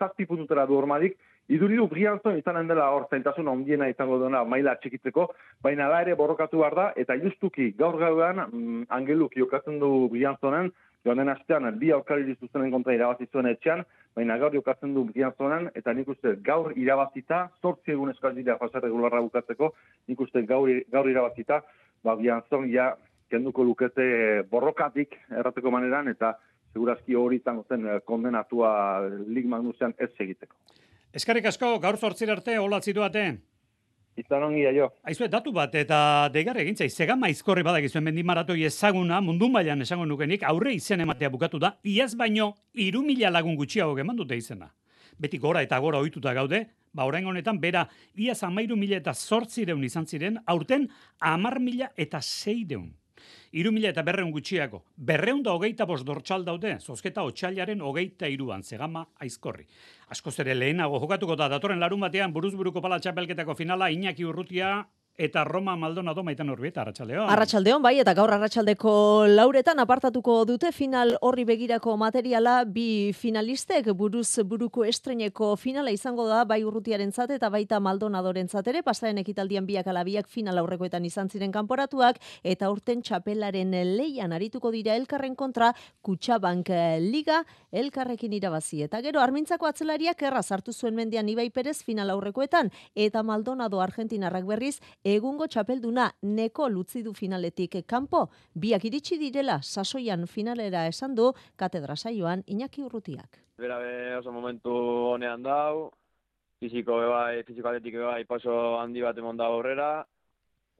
zazpi 0.00 0.26
puntutara 0.26 0.66
du 0.66 0.76
ormadik, 0.78 1.16
Iduridu 1.48 1.88
Brianzon 1.90 2.38
izanen 2.38 2.68
dela 2.70 2.86
hor 2.94 3.08
zaintasun 3.10 3.48
ondiena 3.48 3.88
izango 3.90 4.18
duena 4.18 4.44
maila 4.44 4.76
txikitzeko, 4.82 5.26
baina 5.62 5.88
ala 5.88 6.02
ere 6.04 6.14
borrokatu 6.14 6.62
behar 6.62 6.74
da, 6.78 6.86
eta 6.96 7.16
justuki 7.18 7.72
gaur 7.78 7.98
gauean 7.98 8.44
mm, 8.46 8.86
angeluk 8.88 9.34
jokatzen 9.36 9.80
du 9.82 10.08
Brianzonen, 10.12 10.70
joan 11.04 11.18
den 11.18 11.32
astean 11.32 11.66
bi 11.78 11.90
aurkari 11.90 12.36
zuzenen 12.38 12.70
kontra 12.70 12.94
irabazi 12.94 13.26
zuen 13.32 13.50
etxean, 13.50 13.82
baina 14.16 14.36
gaur 14.38 14.54
jokatzen 14.54 14.94
du 14.94 15.04
bian 15.08 15.32
zonan, 15.38 15.70
eta 15.74 15.92
nik 15.92 16.08
uste 16.14 16.36
gaur 16.46 16.72
irabazita, 16.78 17.48
sortzi 17.62 17.94
egun 17.96 18.12
eskazidea 18.12 18.58
fase 18.60 18.80
regularra 18.80 19.22
bukatzeko, 19.24 19.72
nik 20.08 20.20
uste 20.20 20.44
gaur, 20.46 20.70
gaur 20.92 21.08
irabazita, 21.10 21.62
ba, 22.04 22.16
bian 22.16 22.44
zon, 22.50 22.68
ja, 22.70 22.92
kenduko 23.32 23.64
lukete 23.64 24.04
borrokatik 24.50 25.16
errateko 25.30 25.72
maneran, 25.72 26.12
eta 26.12 26.34
segurazki 26.72 27.16
hori 27.16 27.40
izango 27.40 27.64
zen 27.68 27.88
eh, 27.88 28.00
kondenatua 28.04 28.72
Lig 29.26 29.48
Magnusean 29.48 29.96
ez 29.98 30.12
egiteko. 30.20 30.56
Eskarrik 31.12 31.44
asko, 31.44 31.74
gaur 31.76 31.98
zortzir 32.00 32.30
arte, 32.32 32.54
hola 32.56 32.78
zituate. 32.80 33.22
Izan 34.16 34.46
ongi 34.46 34.62
jo. 34.76 34.86
Aizue, 35.04 35.26
datu 35.28 35.52
bat, 35.52 35.74
eta 35.76 36.28
degar 36.32 36.56
egintzai, 36.62 36.88
zega 36.88 37.16
maizkorri 37.20 37.64
badak 37.64 37.84
izuen 37.84 38.04
mendi 38.04 38.24
maratoi 38.24 38.64
ezaguna, 38.64 39.20
mundu 39.20 39.48
mailan 39.52 39.84
esango 39.84 40.06
nukenik, 40.08 40.42
aurre 40.48 40.72
izen 40.72 41.04
ematea 41.04 41.28
bukatu 41.32 41.60
da, 41.60 41.74
iaz 41.84 42.14
baino, 42.16 42.54
iru 42.72 43.02
mila 43.04 43.28
lagun 43.28 43.56
gutxiago 43.60 43.92
geman 43.96 44.16
dute 44.16 44.40
izena. 44.40 44.70
Beti 45.20 45.36
gora 45.36 45.60
eta 45.60 45.78
gora 45.84 46.00
ohituta 46.00 46.32
gaude, 46.32 46.62
ba 46.96 47.04
orain 47.04 47.28
honetan, 47.28 47.60
bera, 47.60 47.84
iaz 48.16 48.40
amairu 48.48 48.76
mila 48.80 48.96
eta 48.96 49.12
zortzireun 49.12 49.84
izan 49.84 50.08
ziren, 50.08 50.40
aurten 50.46 50.88
amar 51.20 51.60
mila 51.60 51.92
eta 51.96 52.24
zeireun. 52.24 52.88
Iru 53.52 53.72
mila 53.72 53.90
eta 53.92 54.02
berreun 54.02 54.30
gutxiako. 54.32 54.82
Berreun 54.96 55.42
da 55.42 55.52
hogeita 55.52 55.86
bost 55.86 56.06
dortxal 56.06 56.44
daude, 56.44 56.78
zozketa 56.80 57.24
otxailaren 57.28 57.80
hogeita 57.80 58.28
iruan, 58.28 58.62
zegama 58.62 59.06
aizkorri. 59.20 59.66
Askoz 60.08 60.38
ere 60.40 60.54
lehenago 60.54 61.00
jokatuko 61.00 61.36
da, 61.36 61.48
datorren 61.48 61.80
larun 61.80 62.00
batean, 62.00 62.32
buruzburuko 62.32 62.80
pala 62.80 63.00
txapelketako 63.00 63.54
finala, 63.54 63.90
Iñaki 63.90 64.24
Urrutia, 64.24 64.86
Eta 65.18 65.44
Roma 65.44 65.76
Maldonado 65.76 66.22
maitan 66.24 66.48
urbieta, 66.48 66.80
Arratxaldeon. 66.80 67.28
Arratxaldeon, 67.28 67.82
bai, 67.84 67.98
eta 68.00 68.14
gaur 68.16 68.30
Arratxaldeko 68.32 69.26
lauretan 69.28 69.78
apartatuko 69.82 70.38
dute 70.48 70.70
final 70.72 71.18
horri 71.20 71.44
begirako 71.44 71.98
materiala 72.00 72.62
bi 72.64 73.12
finalistek 73.12 73.90
buruz 73.92 74.40
buruko 74.48 74.86
estreneko 74.88 75.50
finala 75.60 75.92
izango 75.92 76.24
da 76.30 76.46
bai 76.48 76.62
urrutiaren 76.64 77.12
zate 77.12 77.36
eta 77.36 77.50
baita 77.52 77.78
Maldonadoren 77.78 78.48
zatere, 78.48 78.80
pasaren 78.82 79.20
ekitaldian 79.20 79.66
biak 79.68 79.90
alabiak 79.92 80.30
final 80.32 80.62
aurrekoetan 80.62 81.04
izan 81.04 81.28
ziren 81.28 81.52
kanporatuak, 81.52 82.16
eta 82.42 82.70
urten 82.72 83.02
txapelaren 83.02 83.76
leian 83.92 84.32
arituko 84.32 84.72
dira 84.72 84.96
elkarren 84.96 85.36
kontra 85.36 85.74
Kutsabank 86.00 86.72
Liga 87.04 87.42
elkarrekin 87.70 88.32
irabazi. 88.32 88.80
Eta 88.88 89.02
gero, 89.04 89.20
armintzako 89.20 89.68
atzelariak 89.68 90.22
erraz 90.22 90.48
hartu 90.52 90.72
zuen 90.72 90.96
mendian 90.96 91.28
Ibai 91.28 91.50
Perez 91.50 91.82
final 91.84 92.08
aurrekoetan, 92.16 92.72
eta 92.94 93.22
Maldonado 93.22 93.84
Argentinarrak 93.84 94.48
berriz 94.48 94.80
egungo 95.04 95.46
txapelduna 95.50 96.10
neko 96.22 96.68
lutzi 96.70 97.02
du 97.02 97.12
finaletik 97.14 97.80
kanpo, 97.86 98.28
biak 98.54 98.84
iritsi 98.86 99.18
direla 99.18 99.58
sasoian 99.62 100.26
finalera 100.26 100.86
esan 100.86 101.14
du 101.14 101.32
katedra 101.56 101.96
saioan 101.96 102.44
Iñaki 102.46 102.82
Urrutiak. 102.82 103.40
Bera 103.58 103.78
be 103.78 104.16
oso 104.16 104.32
momentu 104.32 104.70
honean 105.12 105.42
dau, 105.42 105.90
fiziko 106.60 107.00
bai, 107.10 107.42
fiziko 107.42 107.68
atletik 107.68 107.98
bai 107.98 108.24
paso 108.24 108.78
handi 108.78 109.02
bat 109.02 109.18
emon 109.18 109.36
da 109.36 109.46
aurrera, 109.50 110.04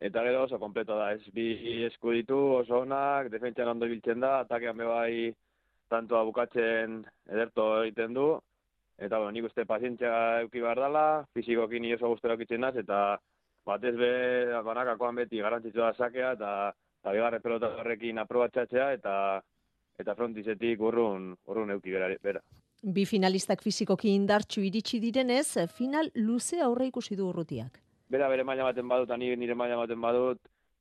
eta 0.00 0.22
gero 0.22 0.44
oso 0.44 0.58
kompleto 0.58 0.96
da, 0.98 1.12
ez 1.14 1.26
bi 1.34 1.82
esku 1.86 2.14
ditu, 2.14 2.38
oso 2.62 2.82
onak, 2.82 3.30
defentsian 3.30 3.74
ondo 3.74 3.90
biltzen 3.90 4.22
da, 4.22 4.40
atakean 4.46 4.78
be 4.78 4.86
bai 4.86 5.34
tantoa 5.90 6.22
bukatzen 6.24 7.02
ederto 7.28 7.82
egiten 7.82 8.14
du, 8.14 8.30
eta 8.98 9.18
bueno, 9.18 9.34
nik 9.34 9.50
uste 9.50 9.66
pazientzia 9.66 10.40
euki 10.46 10.62
behar 10.62 10.78
dela, 10.78 11.06
fizikokin 11.34 11.90
oso 11.96 12.14
guztera 12.14 12.38
okitzen 12.38 12.64
eta 12.70 13.18
batez 13.66 13.94
be 13.96 14.12
banakakoan 14.64 15.22
beti 15.22 15.40
garrantzitsua 15.42 15.92
da 15.92 15.94
sakea 15.94 16.32
eta 16.38 16.50
eta 17.02 17.12
bigarren 17.12 17.42
pelota 17.42 17.70
horrekin 17.80 18.18
aprobatzatzea 18.18 18.92
eta 18.98 19.14
eta 19.98 20.14
frontizetik 20.14 20.80
urrun 20.80 21.32
urrun 21.46 21.70
euki 21.70 21.92
bera. 22.22 22.40
Bi 22.82 23.04
finalistak 23.06 23.62
fizikoki 23.62 24.14
indartsu 24.14 24.62
iritsi 24.66 24.98
direnez, 25.00 25.68
final 25.76 26.10
luze 26.14 26.60
aurre 26.60 26.86
ikusi 26.86 27.14
du 27.16 27.28
urrutiak. 27.28 27.78
Bera 28.10 28.28
bere 28.28 28.42
maila 28.44 28.64
baten 28.64 28.88
badut, 28.88 29.10
ani 29.10 29.36
nire 29.36 29.54
maila 29.54 29.76
baten 29.76 30.00
badut, 30.00 30.40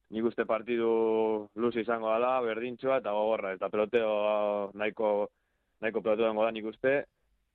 nik 0.09 0.25
uste 0.25 0.45
partidu 0.45 1.47
luze 1.55 1.81
izango 1.81 2.09
dela, 2.11 2.39
berdintxoa 2.41 2.97
eta 3.03 3.13
gogorra, 3.13 3.53
eta 3.53 3.69
peloteo 3.69 4.71
nahiko, 4.73 5.29
nahiko 5.81 6.01
peloteo 6.01 6.27
dengo 6.27 6.43
da 6.43 6.51
nik 6.51 6.65
uste, 6.73 6.95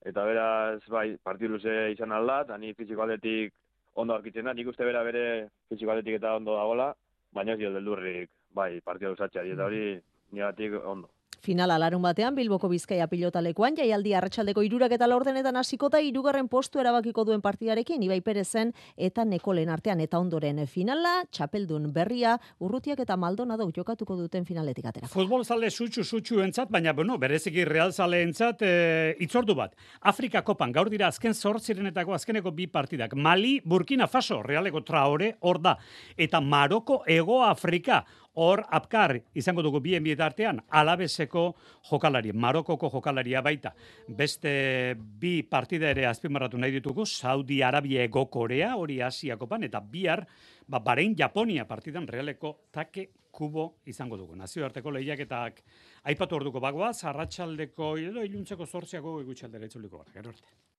eta 0.07 0.25
beraz, 0.25 0.81
bai, 0.89 1.17
partidu 1.23 1.57
luze 1.57 1.75
izan 1.93 2.13
alda, 2.13 2.41
eta 2.47 2.59
ni 2.59 2.73
fiziko 2.75 3.03
aldetik 3.03 3.53
ondo 3.97 4.15
arkitzen 4.15 4.45
da, 4.45 4.55
nik 4.55 4.69
uste 4.69 4.85
bera 4.85 5.03
bere 5.05 5.25
fiziko 5.69 5.93
eta 5.97 6.37
ondo 6.37 6.57
dagoela, 6.57 6.95
baina 7.33 7.53
ez 7.53 7.59
dio 7.59 7.73
deldurrik, 7.73 8.31
bai, 8.53 8.81
partia 8.81 9.11
usatzea, 9.11 9.43
eta 9.43 9.65
hori 9.65 10.01
nigatik 10.33 10.73
ondo. 10.85 11.09
Finala 11.47 11.77
larun 11.79 12.03
batean 12.03 12.35
Bilboko 12.35 12.67
Bizkaia 12.67 13.07
pilotalekuan 13.07 13.77
jaialdi 13.79 14.17
arratsaldeko 14.19 14.65
irurak 14.67 14.97
eta 14.97 15.07
laurdenetan 15.07 15.55
hasiko 15.61 15.87
da 15.95 16.01
hirugarren 16.03 16.49
postu 16.51 16.81
erabakiko 16.83 17.23
duen 17.29 17.45
partidarekin 17.45 18.03
Ibai 18.03 18.19
Perezen 18.27 18.73
eta 19.09 19.23
Nekolen 19.25 19.71
artean 19.71 20.03
eta 20.03 20.19
ondoren 20.19 20.59
finala 20.67 21.13
txapeldun 21.31 21.93
berria 21.95 22.33
Urrutiak 22.59 23.05
eta 23.05 23.15
Maldonado 23.15 23.69
jokatuko 23.77 24.17
duten 24.19 24.43
finaletik 24.49 24.91
atera. 24.91 25.13
Futbol 25.13 25.47
zale 25.47 25.71
sutxu 25.71 26.03
sutxu 26.03 26.43
entzat, 26.43 26.73
baina 26.73 26.93
bueno, 26.93 27.15
bereziki 27.17 27.65
real 27.65 27.95
zale 27.95 28.25
entzat 28.27 28.67
e, 28.67 29.15
itzordu 29.23 29.55
bat. 29.55 29.79
Afrika 30.03 30.43
kopan 30.43 30.75
gaur 30.75 30.91
dira 30.91 31.13
azken 31.15 31.35
zortzirenetako 31.35 32.19
azkeneko 32.19 32.51
bi 32.51 32.67
partidak. 32.67 33.15
Mali, 33.15 33.61
Burkina 33.63 34.11
Faso, 34.11 34.43
realeko 34.43 34.83
traore, 34.83 35.37
hor 35.47 35.63
da. 35.63 35.79
Eta 36.19 36.41
Maroko, 36.43 37.05
Ego 37.07 37.45
Afrika, 37.47 38.03
hor 38.37 38.63
apkar 38.71 39.17
izango 39.35 39.63
dugu 39.65 39.81
bien 39.81 40.05
bietartean 40.05 40.61
alabeseko 40.69 41.47
jokalari, 41.91 42.33
marokoko 42.33 42.91
jokalaria 42.93 43.43
baita. 43.43 43.73
Beste 44.09 44.95
bi 44.97 45.43
partida 45.43 45.91
ere 45.91 46.07
azpimarratu 46.07 46.59
nahi 46.59 46.77
ditugu, 46.79 47.07
Saudi 47.07 47.63
Arabia 47.63 48.05
ego 48.05 48.27
Korea, 48.31 48.75
hori 48.77 49.01
Asiako 49.03 49.49
pan, 49.49 49.65
eta 49.65 49.81
bihar, 49.81 50.27
ba, 50.69 50.81
Barein 50.81 51.17
Japonia 51.17 51.67
partidan 51.67 52.07
realeko 52.09 52.57
take 52.71 53.09
kubo 53.37 53.67
izango 53.87 54.17
dugu. 54.17 54.37
Nazioarteko 54.37 54.93
lehiaketak 54.97 55.61
aipatu 56.05 56.41
orduko 56.41 56.61
bagoa, 56.61 56.93
zarratxaldeko, 56.95 57.97
edo 58.01 58.25
iluntzeko 58.25 58.67
zortziako 58.67 59.21
egutxaldera 59.25 59.69
itzuliko 59.69 60.01
gara. 60.01 60.13
Gero 60.17 60.33
arte. 60.33 60.76